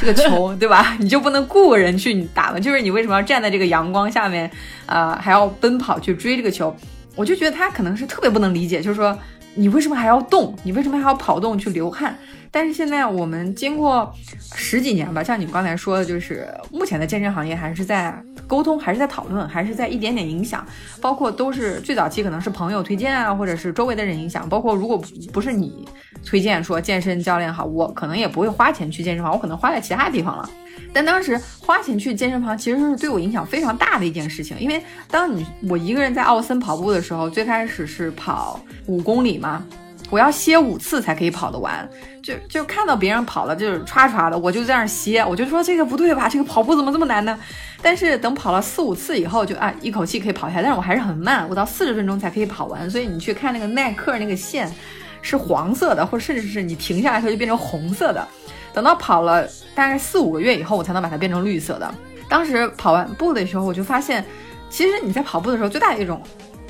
[0.00, 0.96] 这个球，对吧？
[0.98, 2.58] 你就不能雇人去打吗？
[2.58, 4.50] 就是你为什么要站在这个阳光下面，
[4.86, 6.74] 呃，还要奔跑去追这个球？
[7.14, 9.16] 我就觉得他可能是特别不能理解，就是说
[9.54, 10.52] 你为什么还要动？
[10.64, 12.18] 你为什么还要跑动去流汗？”
[12.50, 14.12] 但是现在我们经过
[14.56, 20.66] 十几年吧，像你们刚才说的，就是目前的健身行业还是在沟通，还是在讨论，还是在一点点影响，
[21.00, 25.00] 包括都是最早期可能是朋友推荐啊，或者是周围的人影响，包括如果
[25.32, 25.86] 不是你
[26.24, 30.48] 推荐说健身教练好，我可能也不会花钱去健身房，我可能花在其他地方了。
[30.92, 39.62] 但当时花钱去健身房其实是对我影响非常大的一件事情，因为当你我一个人在奥森跑步的时候，最开始是跑五公里嘛。
[40.10, 41.86] 我要歇五次才可以跑得完，
[42.22, 47.38] 就就看到别人跑了就是歘歘的，我就在那歇，我就说这个不对吧，这个跑步怎么这么难呢？
[47.82, 52.90] 但是等跑了四五次以后，就啊一口气可以跑下来，但是我还是很慢，我到四十分钟才可以跑完。
[52.90, 54.72] 所以你去看那个耐克那个线
[55.20, 58.26] 是黄色的，或者甚至是你停下来时候就变成红色的。
[58.72, 61.94] 等到跑了大概四五个月以后，我才能把它变成绿色的。
[62.28, 64.24] 当时跑完步的时候，我就发现，
[64.70, 66.22] 其实你在跑步的时候最大的一种。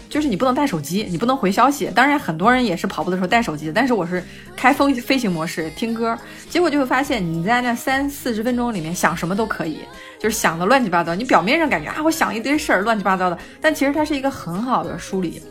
[0.08, 1.90] 就是你不能带手机，你不能回消息。
[1.94, 4.22] 当然，很多人也是跑步的时候带手机，但是我是
[4.56, 6.18] 开风飞行模式听歌，
[6.48, 9.80] 结果就会发现你在那三四十分钟里面想什么都可以，
[10.18, 11.14] 就是想的乱七八糟。
[11.14, 15.42] 你表面上感觉啊，我想一堆事儿乱七八糟的，但其实它是一个很好的梳理。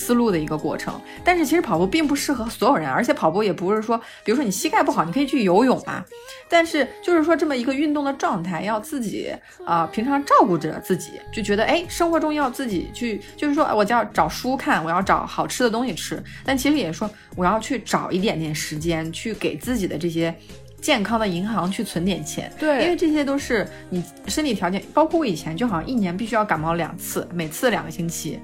[0.00, 6.02] 思路的一个过程，但是其实跑步并不适合所有人，而且跑步也不是说，比如说你膝盖不好，你可以去游泳啊。
[6.48, 9.30] 但是就是说这么一个运动的状态，要自己
[9.64, 16.20] 啊，平常照顾着自己，就觉得哎，生活中要自己去，就是说我要找书看，我要找好吃的东西吃。
[16.44, 20.34] 但其实也说我要去找一点点时间，去给自己的这些
[20.80, 22.50] 健康的银行去存点钱。
[22.58, 28.40] 对，因为这些都是你身体条件，包括我以前就好像一年必须要感冒两次，每次两个星期，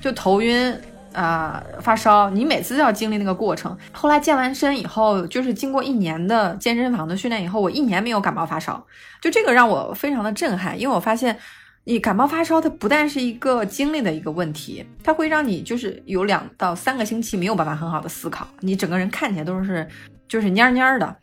[0.00, 0.74] 就头晕。
[1.12, 3.76] 啊，发烧，你每次都要经历那个过程。
[3.92, 8.84] 后来健完身以后，就是经过一年的健身房的训练以后，我一年没有感冒发烧，
[9.20, 10.78] 就这个让我非常的震撼。
[10.78, 11.36] 因为我发现，
[11.84, 19.88] 你感冒发烧，它不但是一个精力的一个问题，它会让你就是有两到三个星期没有办法很好的思考，你整个人看起来都是
[20.28, 21.16] 就是蔫蔫的。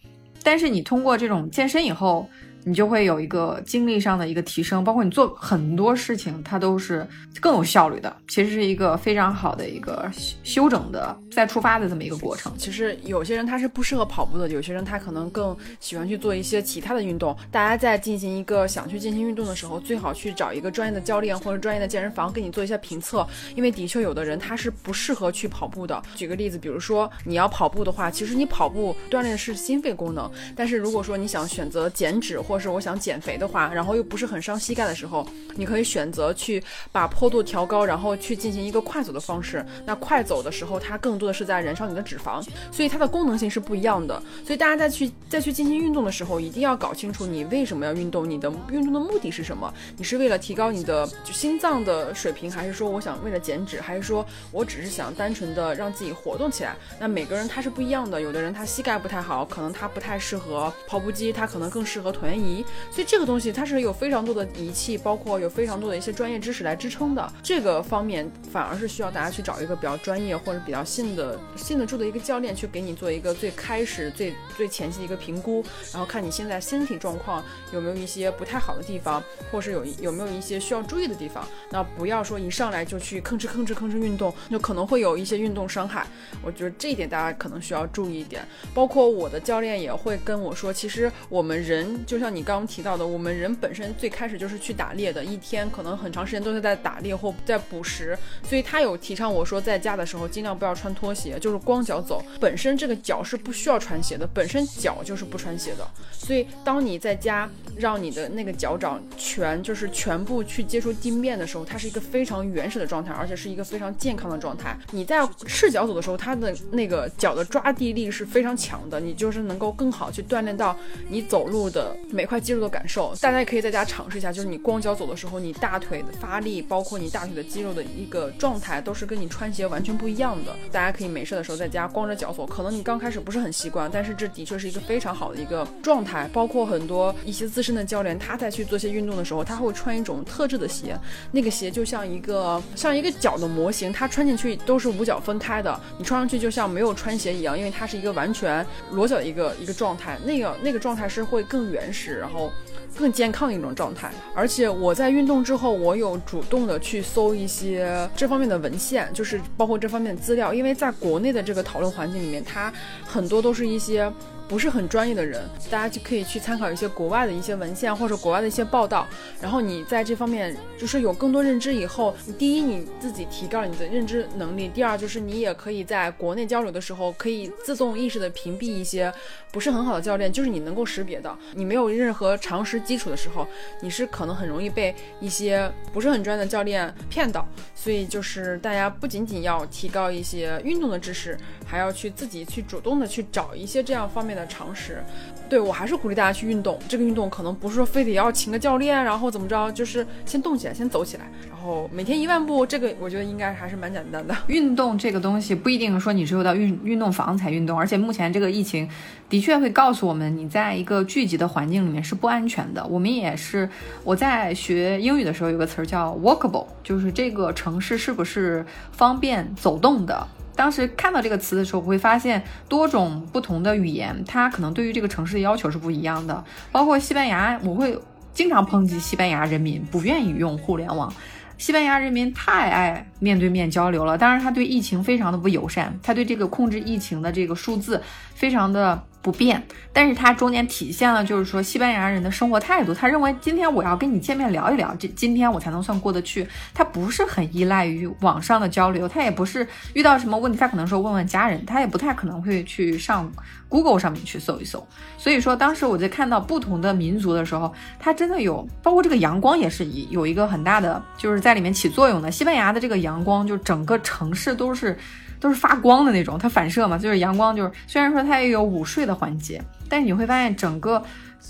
[0.44, 2.30] 但是你通过这种健身以后。
[2.68, 7.08] 你就会有一个精力上的一个提升，包括你做很多事情，它都是
[7.40, 8.14] 更有效率的。
[8.28, 10.12] 其实是一个非常好的一个
[10.44, 12.52] 修整的再出发的这么一个过程。
[12.58, 17.38] 其实有些人他是不适合跑步的，有些人他可能更喜欢去做一些其他的运动。
[17.52, 23.24] 大家在进行一个想去进行运动的时候，最好去找一个专业的教练或者专业的健身房给你做一下评测，
[23.56, 26.02] 因为的确有的人他是不适合去跑步的。
[26.16, 39.64] 举个例子，比如说你要跑步的话，其实你跑步锻炼的是心肺功能，但是如果说你想选择减脂或者是我想减肥的话，然后又不是很伤膝盖的时候，你可以选择去把坡度调高，然后去进行一个快走的方式。
[39.86, 44.22] 那快走的时候，它更多是在燃烧你的脂肪，所以它的功能性是不一样的。
[44.46, 49.74] 所以大家在去再去进行运动的时候，一定要搞清楚你为什么要运动，你的运动的目的是什么？
[49.98, 56.76] 你是为了提高你的就心脏的水平，还是说我想为了减脂，还是说我只是想单纯的让自己活动起来？
[57.00, 62.66] 那每个人他是不一样的，有的人他膝盖不太好，可能他不太适合跑步机，他可能更适合椭圆仪。
[62.92, 67.32] 所以这个东西它是有非常多的仪器，包括有非常多的一些专业知识来支撑的。
[67.44, 81.44] 这个方面反而是需要大家去找一个比较专业或者比较信的信得住的一个教练，去给你做一个最开始最最前期的一个评估，然后看你现在身体状况有没有一些不太好的地方，或是有有没有一些需要注意的地方。
[81.72, 86.06] 那不要说一上来就去吭哧吭哧吭哧运动，就可能会有一些运动伤害。
[86.44, 88.48] 我觉得这一点大家可能需要注意一点。
[88.76, 93.08] 包括我的教练也会跟我说，其实我们人就像你刚刚提到的。
[93.08, 102.24] 我们人本身最开始就是去打猎的，一天可能很长时间都是在打猎或在捕食，所以他有提倡我说在家的时候尽量不要穿拖鞋，就是光脚走。
[102.40, 105.88] 本身这个脚是不需要穿鞋的，本身脚就是不穿鞋的。
[106.12, 114.78] 所以当你在家让你的那个脚掌全就是全部去接触地面的时候，它是一个非常原始的状态，而且是一个非常健康的状态。
[114.92, 120.76] 你在赤脚走的时候，它的那个脚的抓地力是非常强的，你就是能够更好去锻炼到
[121.08, 123.14] 你走路的每块肌肉的感受。
[123.22, 130.56] 大家也可以在家尝试一下，就是你光脚走的时候，你大腿的发力，包括你大腿的肌肉的一个状态，都是跟你穿鞋完全不一样的。
[130.72, 136.30] 大家可以没事的时候在家光着脚走，可能你刚开始不是很习惯，但是这的确是一个非常好的一个状态。
[136.34, 140.98] 包括很多一些资深的教练，他在去做些运动的时候，他会穿一种特制的鞋，
[141.32, 152.52] 那个鞋就像一个像一个脚的模型，它穿进去都是五脚分开的，你穿上去就像没有穿鞋一样，因为它是一个完全裸脚的一个一个状态，那个那个状态是会更原始，然后。
[152.98, 162.74] 更健康的一种状态，而且我在运动之后，我有主动的去搜一些这方面的文献，就是包括这方面的资料，因为在国内的这个讨论环境里面，它
[163.06, 164.12] 很多都是一些。
[164.48, 169.06] 不是很专业的人，大家就可以去参考一些国外的一些文献或者国外的一些报道，
[169.42, 179.14] 然后你在这方面就是有更多认知以后，第一你自己提高了你的认知能力，第二就是你也可以在国内交流的时候，可以自动意识的屏蔽一些
[179.52, 183.46] 不是很好的教练，就是你能够识别的，你没有任何常识基础的时候，
[183.82, 187.46] 你是可能很容易被一些不是很专业的教练骗到，
[187.76, 194.37] 所以就是大家不仅仅要提高一些运动的知识，还要去自己去主动的去找一些这样方面。
[194.38, 195.04] 的常识，
[195.50, 196.78] 对我还是鼓励大家去运动。
[196.88, 204.36] 这个运动可能不是说非得要请个教练，然后怎么着，就是先动起来，先走起来，然后每天一万步，这个我觉得应该还是蛮简单的。
[204.48, 208.88] 运动这个东西不一定说你只有到运运动房才运动，而且目前这个疫情
[209.28, 212.86] 的确会告诉我们，你在一个聚集的环境里面是不安全的。
[212.86, 213.68] 我们也是，
[214.04, 220.28] 我在学英语的时候有个词儿叫 walkable，就是这个城市是不是方便走动的。
[220.58, 226.44] 当时看到这个词的时候，我会发现多种不同的语言，它可能对于这个城市的要求是不一样的。
[226.72, 227.98] 包括西班牙，我会
[228.34, 231.14] 经常抨击西班牙人民不愿意用互联网。
[231.58, 238.02] 西班牙人民太爱面对面交流了，当然他对疫情非常的不友善，他对这个控制疫情的这个数字
[238.34, 239.02] 非常的。
[239.22, 239.62] 不变，
[239.92, 242.94] 但是它中间体现了，就是说西班牙人的生活态度。
[242.94, 246.48] 他认为今天我要跟你见面聊一聊，这今天我才能算过得去。
[246.74, 253.30] 他不是很依赖于网上的交流，他也不是遇到什么问题，他可能说问问家人，他也不太可能会去上
[253.68, 254.88] Google 上面去搜一搜。
[255.18, 262.32] 所以说，当时我在看到不同的民族的时候，他真的有，包括这个阳光也是有一个很大的，就是在里面起作用的。
[262.32, 264.98] 西班牙的这个阳光，就整个城市都是。
[265.40, 267.56] 都是发光的那种，它反射嘛，就是阳光。
[267.56, 271.02] 就是虽然说它也有午睡的环节，但是你会发现整个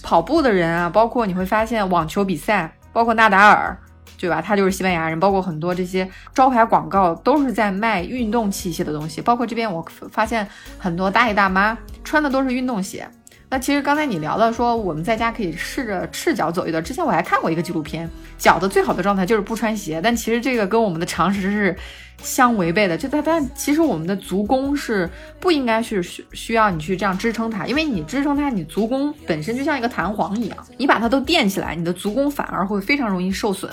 [0.04, 3.78] 跑步的人啊，包括你会发现网球比赛，包括纳达尔，
[4.20, 4.42] 对吧？
[4.42, 5.20] 他就是西班牙人。
[5.20, 9.22] 包括很多这些招牌广告都是在卖运动器械的东西。
[9.22, 13.08] 包括这边我发现很多大爷大妈穿的都是运动鞋。
[13.50, 20.02] 那其实刚才你聊到说我们在家可以试着赤脚走一段，之前我还看过一个纪录片，脚的最好的状态就是不穿鞋。
[20.04, 21.76] 但其实这个跟我们的常识是。
[22.24, 25.09] 相违背的，就它但其实我们的足弓是
[25.39, 33.72] 不应该是需需要你去这样支撑它，因为你支撑它，你足弓本身就像一个弹簧一样，你把它都垫起来，你的足弓反而会非常容易受损。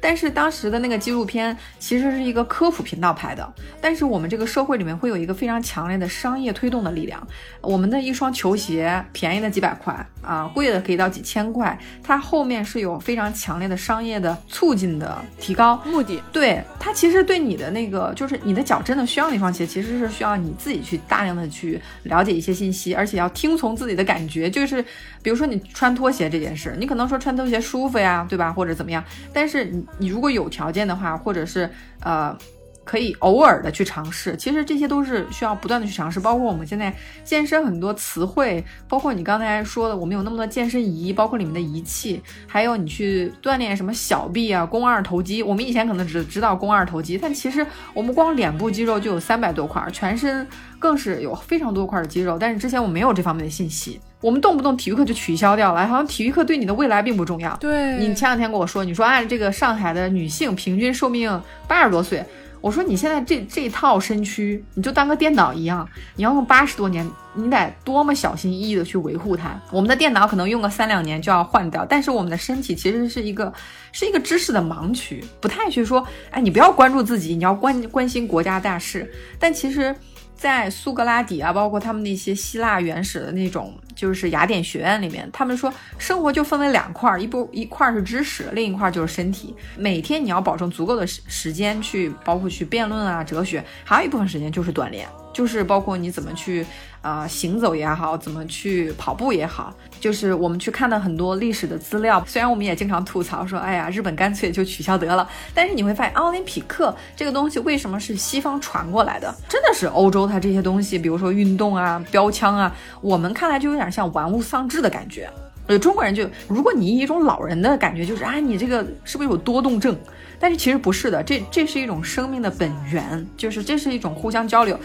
[0.00, 7.24] 但是当时的那个纪录片其实是一个科普频道拍的，但是我们这个社会里面会有一个非常强烈的商业推动的力量，
[7.60, 17.81] 我们的一双球鞋便宜的几百块啊，贵的可以到几千块，它后面是有非常强烈的商业的促进的提高目的，对它其实对你的那。
[17.82, 24.48] 那个就是你的脚真的需要那双鞋，其实是需要你自己去大量的去了解一些信息，而且要听从自己的感觉。
[24.48, 24.82] 就是
[25.22, 28.52] 比如说你穿拖鞋这件事，你可能说穿拖鞋舒服呀，对吧？
[28.52, 29.02] 或者怎么样？
[29.32, 31.68] 但是你你如果有条件的话，或者是
[32.00, 32.36] 呃。
[32.84, 36.18] 可以偶尔的去尝试，其实这些都是需要不断的去尝试。
[36.18, 45.42] 包括我们现在健身很多词汇，包括你刚才说的，我们有那么多健身仪，包括里面的仪器，还有你去锻炼什么小臂啊、肱二头肌。
[45.42, 47.64] 我们以前可能只知道肱二头肌，但其实
[47.94, 50.46] 我们光脸部肌肉就有三百多块，全身
[50.80, 52.36] 更是有非常多块的肌肉。
[52.36, 57.56] 但是之前我没有这方面的信息，我们动不动体育课就取消掉了，好像体育课对你的未来并不重要。
[57.58, 62.24] 对你前两天跟我说，你说啊，这个上海的女性平均寿命八十多岁。
[62.62, 65.86] 我说你现在这这套身躯，你就当个电脑一样，
[66.16, 69.60] 你要用八十多年，你得多么小心翼翼的去维护它。
[69.70, 73.52] 我们的电脑可能用个三两年就要换掉，但是我们的身体其实是一个
[73.90, 79.12] 是一个知识的盲区，不太去说，哎，你不要关注自己，你要关关心国家大事。
[79.38, 79.94] 但其实。
[80.42, 89.54] 在苏格拉底啊，包括他们那些希腊原始的那种，就是雅典学院里面，他们说生活就分为两块，一部一块是知识，另一块就是身体。
[89.76, 95.06] 每天你要保证足够的时时间去，包括去辩论啊、哲学，还有一部分时间就是锻炼。
[95.32, 96.64] 就是包括你怎么去
[97.00, 102.22] 啊行走也好，怎么去跑步也好，就是我们去看到很多历史的资料。
[102.26, 105.28] 虽然我们也经常吐槽说，哎呀，日本干脆就取消得了。
[105.54, 109.34] 但是你会发现，奥林匹克这个东西为什么是西方传过来的？
[109.48, 115.30] 真的是欧洲它这些东西，比如说运动啊、标枪啊，我们看来就有点像玩物丧志的感觉。
[115.68, 119.96] 呃，中国人就，如果你以一种老人的感觉，就是啊，你这个是不是有多动症？
[120.40, 124.76] 但是其实不是的，这这是一种生命的本源，就是这是一种互相交流。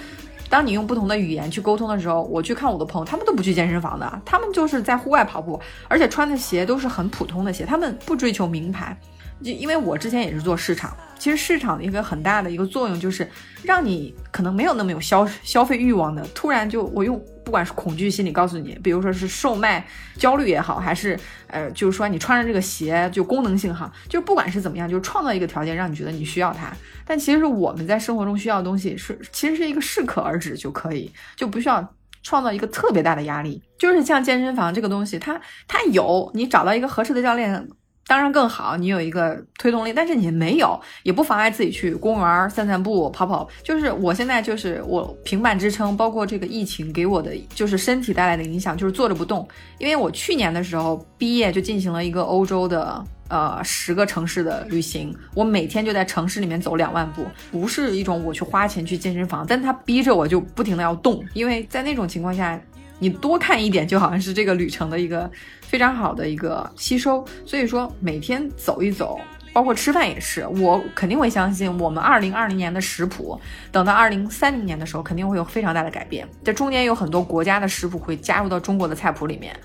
[0.50, 8.98] 当你用不同的语言去沟通的时候，我去看我的朋友，他们都不去健身房的，他们就是在户外跑步，而且穿的鞋都是很普通的鞋，他们不追求名牌。
[9.44, 13.30] 就因为我之前也是做市场，其实市场的一个很大的一个作用就是
[13.62, 19.86] 让你可能没有那么有消消费欲望的，突然就我用不管是恐惧心理告诉你，比如说是售卖
[20.16, 26.72] 焦虑也好，还是呃就是说你穿着这个鞋就功能性哈，就不管是怎么样，就是创造一个条件让你觉得你需要它。
[27.06, 31.94] 但其实我们在生活中需要的东西是其实是一个适可而止就可以，就不需要
[32.24, 33.62] 创造一个特别大的压力。
[33.78, 37.68] 就是像健身房这个东西，它它有你找到一个合适的教练。
[38.08, 43.48] 当然更好，你有一个推动力，但是你没有，也不妨碍自己去公园散散步、跑跑。
[43.62, 49.46] 就是我现在就是我平板支撑，包括这个疫情给我的就是身体带来的影响，就是坐着不动。
[49.78, 62.58] 因为我去年的时候毕业就进行了一个欧洲的呃十个城市的旅行，我每天就在城市里面走两万步，不是一种我去花钱去健身房，但他逼着我就不停的要动，因为在那种情况下。
[63.00, 65.30] 你多看一点，就好像是这个旅程的一个
[65.62, 67.26] 非常好的一个吸收。
[67.46, 69.20] 所以说，每天走一走，
[69.54, 73.40] 包括吃饭也是，我肯定会相信，我们二零二零年的食谱，
[73.72, 76.28] 等到二零三零年的时候，肯定会有非常大的改变。
[76.44, 79.56] 这中间有很多国家的食谱会加入到中国的菜谱里面，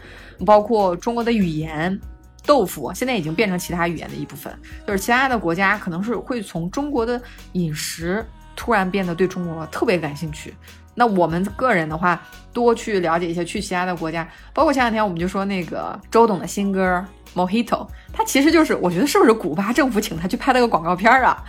[0.44, 1.98] 包括中国的语言，
[2.44, 4.52] 豆腐现在已经变成其他语言的一部分，
[4.86, 7.20] 就是其他的国家可能是会从中国的
[7.52, 8.24] 饮食
[8.54, 10.52] 突然变得对中国特别感兴趣。
[10.94, 12.20] 那我们个人的话，
[12.52, 17.04] 多去了解一些，去其他的国家，包括前两天我们就说那个周董的新歌
[17.38, 17.64] 《Mojito》，
[18.12, 21.42] 他其实就是我觉得是不是古巴政府请他去拍了个广告片啊，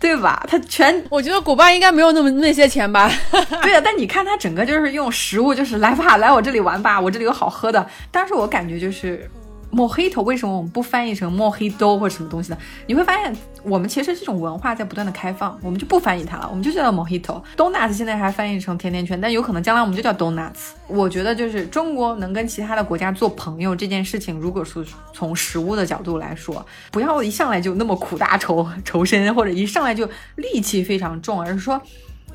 [0.00, 0.44] 对吧？
[0.48, 3.10] 他全 我觉得古巴应该没有那么那些钱吧？
[3.62, 7.86] 对呀，但你看他整个就是用食物，就是来吧，来我这里玩吧，我这里有好喝的。
[8.10, 9.30] 但是我感觉就是。
[9.70, 12.58] Mojito 为什么我们不翻译成 Mojito 或者什么东西呢？
[12.86, 17.42] 你会发现，我们其实这种文化在不断的开放，我们就不翻译它了，我们就叫 Mojito。
[17.54, 20.70] Donuts 现在还翻译成甜甜圈，但有可能将来我们就叫 Donuts。
[20.86, 31.80] 我觉得就是中国能跟其他的国家做朋友这件事情，如果说从食物的角度来说，不要一上来就那么苦大仇仇深，或者一上来就戾气非常重，而是说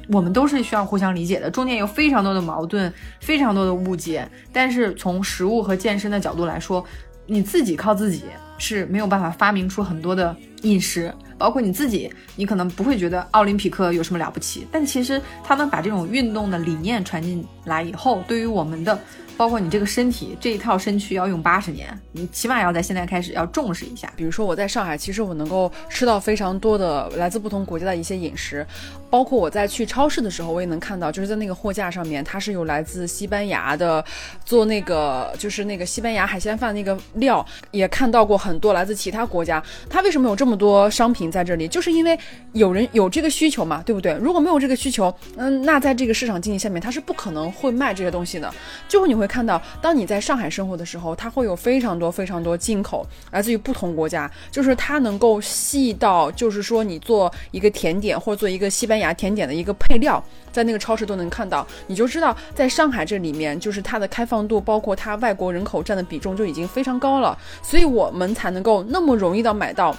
[0.09, 6.85] 我们都是需要互相理解的，中间有非常多的矛盾，非常多的误解，但是从食物和健身的角度来说。
[7.25, 8.23] 你自己靠自己
[8.57, 18.99] 是没有办法发明出很多的饮食，包括你自己，你可能不会觉得奥林匹克有什么了不起，但其实他们把这种运动的理念传进来以后，对于我们的。
[19.35, 24.13] 包括你这个身体这一套身躯要用八十年，你起码要在现在开始要重视一下。
[24.15, 28.63] 比如说我在上海，其实我能够吃到非常多的来自不同国家的一些饮食，
[29.09, 34.05] 包括我在去超市的时候，我也能看到，就是在那个货架上面，它是有来自西班牙的
[34.45, 39.61] 做那个就是那个西班牙海鲜饭那个料，也看到过很多来自其他国家。
[39.89, 41.67] 它为什么有这么么多商品在这里？
[41.67, 42.17] 就是因为
[42.53, 44.13] 有人有这个需求嘛，对不对？
[44.21, 48.53] 如果没有这个需求，嗯，那在这个市场经济下面，它是不可能会卖这些东西的。
[48.87, 49.23] 就会你会。
[49.33, 69.95] 看到，当你在上海生活的时候，它会有非常多非常多进口，来自于不同国家，就是它能够细到，就是说你做一个甜点或者做一个西班牙甜点的一个配料，在那个超市都能看到，你就知道在上海这里面，就是它的开放度，包括它外国人口占的比重就已经非常高了，所以我们才能够那么容易的买到。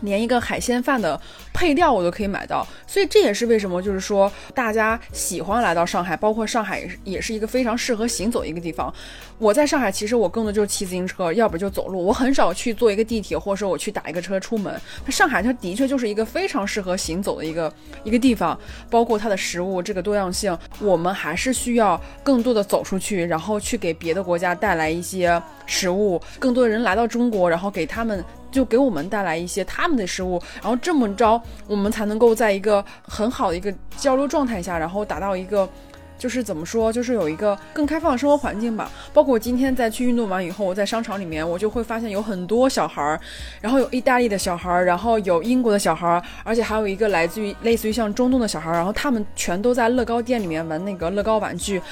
[0.00, 1.20] 连一个海鲜饭的
[1.52, 8.92] 配料我都可以买到，所以这也是为什么，就是说大家喜欢来到上海，包括上海也是一个非常适合行走的一个地方。
[9.38, 14.80] 我在上海其实我更多就是骑自行车，要不就走路，我很少去坐一个地铁，或者说我去打一个车出门。
[15.08, 17.72] 上海它的确就是一个非常适合行走的一个
[18.04, 28.24] 一个地方，包括它的食物这个多样性，我们还是需要更多的走出去，然后去给别的国家带来一些食物，更多的人来到中国，然后给他们。
[28.54, 35.68] 就给我们带来一些他们的食物，然后这么着，我们才能够在一个很好的一个交流状态下，然后达到一个，
[36.16, 38.88] 就是怎么说，就是有一个更开放的生活环境吧。
[39.12, 43.20] 包括我今天在去运动完以后，我在商场里面，我就会发现有很多小孩儿，
[43.60, 51.82] 然后有意大利的小孩儿，然后有英国的小孩儿，而且还有一个来自于类似于像中东的小孩儿，然后他们全都在乐高店里面玩那个乐高玩具。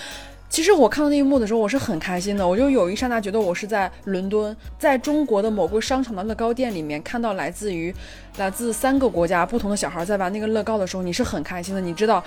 [0.53, 2.47] 其实我看到那一幕的时候，我是很开心的。
[2.47, 7.93] 我就有一刹那觉得我是在伦敦，在中国的某个商场的乐高店里面看到来自于
[8.37, 11.81] 来自三个国家不同的小孩在玩那个乐高的时候，你是很开心的。
[11.81, 12.23] 你知道，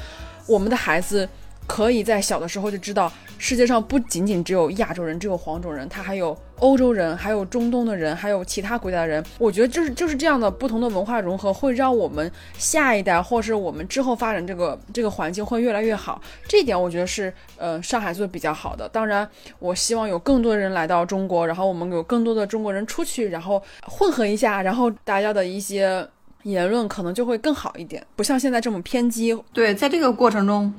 [0.47, 1.30] 我们的孩子
[1.68, 9.24] 可以在小的时候就知道，世界上不仅仅只有亚洲人，只有黄种人，他还有欧洲人，还有中东的人，还有其他国家的人。
[9.38, 16.22] 我觉得就是就是这样的不同的文化融合，会让我们下一代，或是我们之后发展这个这个环境会越来越好。
[16.47, 18.88] 这一点我觉得是呃上海做的比较好的。
[18.89, 19.28] 当然，
[19.59, 26.07] 我希望有更多人来到中国，然后我们有更多的中国人出去，然后混合一下，然后大家的一些
[26.43, 29.36] 言论可能就会更好一点，不像现在这么偏激。
[29.51, 30.72] 对，在这个过程中。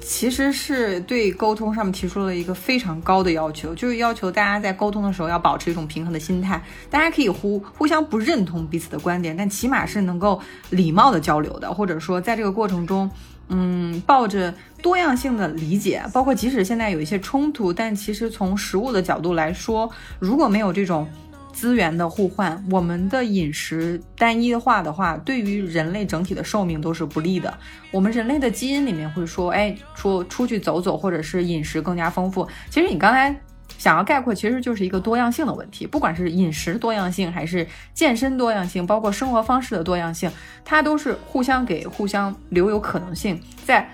[0.00, 6.62] 其实是对沟通上面提出了一个非常高的要求，就是要求大家在沟通的时候要保持一种平衡的心态。
[6.88, 10.40] 大家可以互互相不认同彼此的观点，但起码是能够
[10.70, 13.10] 礼貌的交流的，或者说在这个过程中，
[13.48, 16.02] 嗯，抱着多样性的理解。
[16.12, 21.08] 包括即使现在有一些冲突，但其实从食物的角度来说，如果没有这种。
[21.56, 27.58] 资源的互换，我们的饮食单一化的话，对于人类整体的寿命都是不利的。
[27.90, 32.46] 我们人类的基因里面会说，哎，出出去走走，或者是饮食更加丰富。
[32.68, 33.34] 其实你刚才
[33.78, 35.86] 想要概括，其实就是一个多样性的问题。
[35.86, 40.30] 不管是饮食多样性，还是健身多样性，包括生活方式的多样性，
[40.62, 43.88] 它都是互相给互相留有可能性，在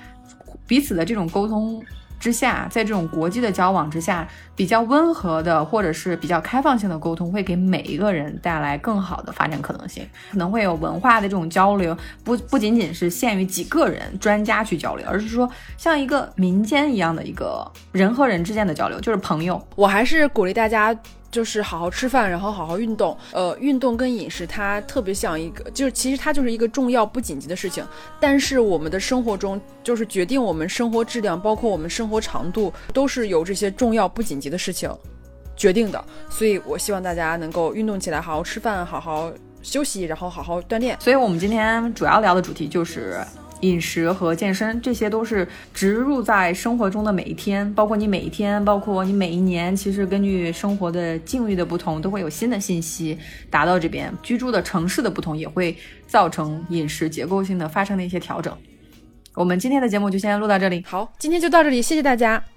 [0.67, 1.81] 彼此的这种沟通。
[2.23, 10.07] 之下，在这种国际的交往之下，比较温和的或者是比较开放性的沟通，会给每一个人带来更好的发展可能性。
[10.31, 19.61] 可能会有文化的这种交流，不不仅仅是限于几个人专家去交流，而是说像一个民间一样的一个人和人之间的交流，就是朋友。
[19.75, 20.97] 我还是鼓励大家。
[21.33, 23.17] 就是好好吃饭，然后好好运动。
[23.33, 27.85] 呃，运动跟饮食它特别像一个，就是其实它就是一个重要不紧急的事情。
[28.21, 34.95] 但是我们的生活中，就是决定我们生活质量，包括我们生活长度，都是由这些重要不紧急的事情
[35.57, 36.05] 决定的。
[36.29, 40.97] 所以我希望大家能够运动起来，好好吃饭，好好休息，然后好好锻炼。
[41.01, 43.19] 所以我们今天主要聊的主题就是。
[43.63, 53.19] 饮食和健身，这些都是植入在生活中的每一天，包括你每一天，包括你每一年，其实根据生活的境遇的不同，都会有新的信息
[53.51, 54.13] 达到这边。
[54.23, 58.57] 居住的城市的不同，也会造成饮食结构性的发生的一些调整。
[59.35, 62.53] 我们今天的节目就先录到这里，好，今天就到这里，谢谢大家。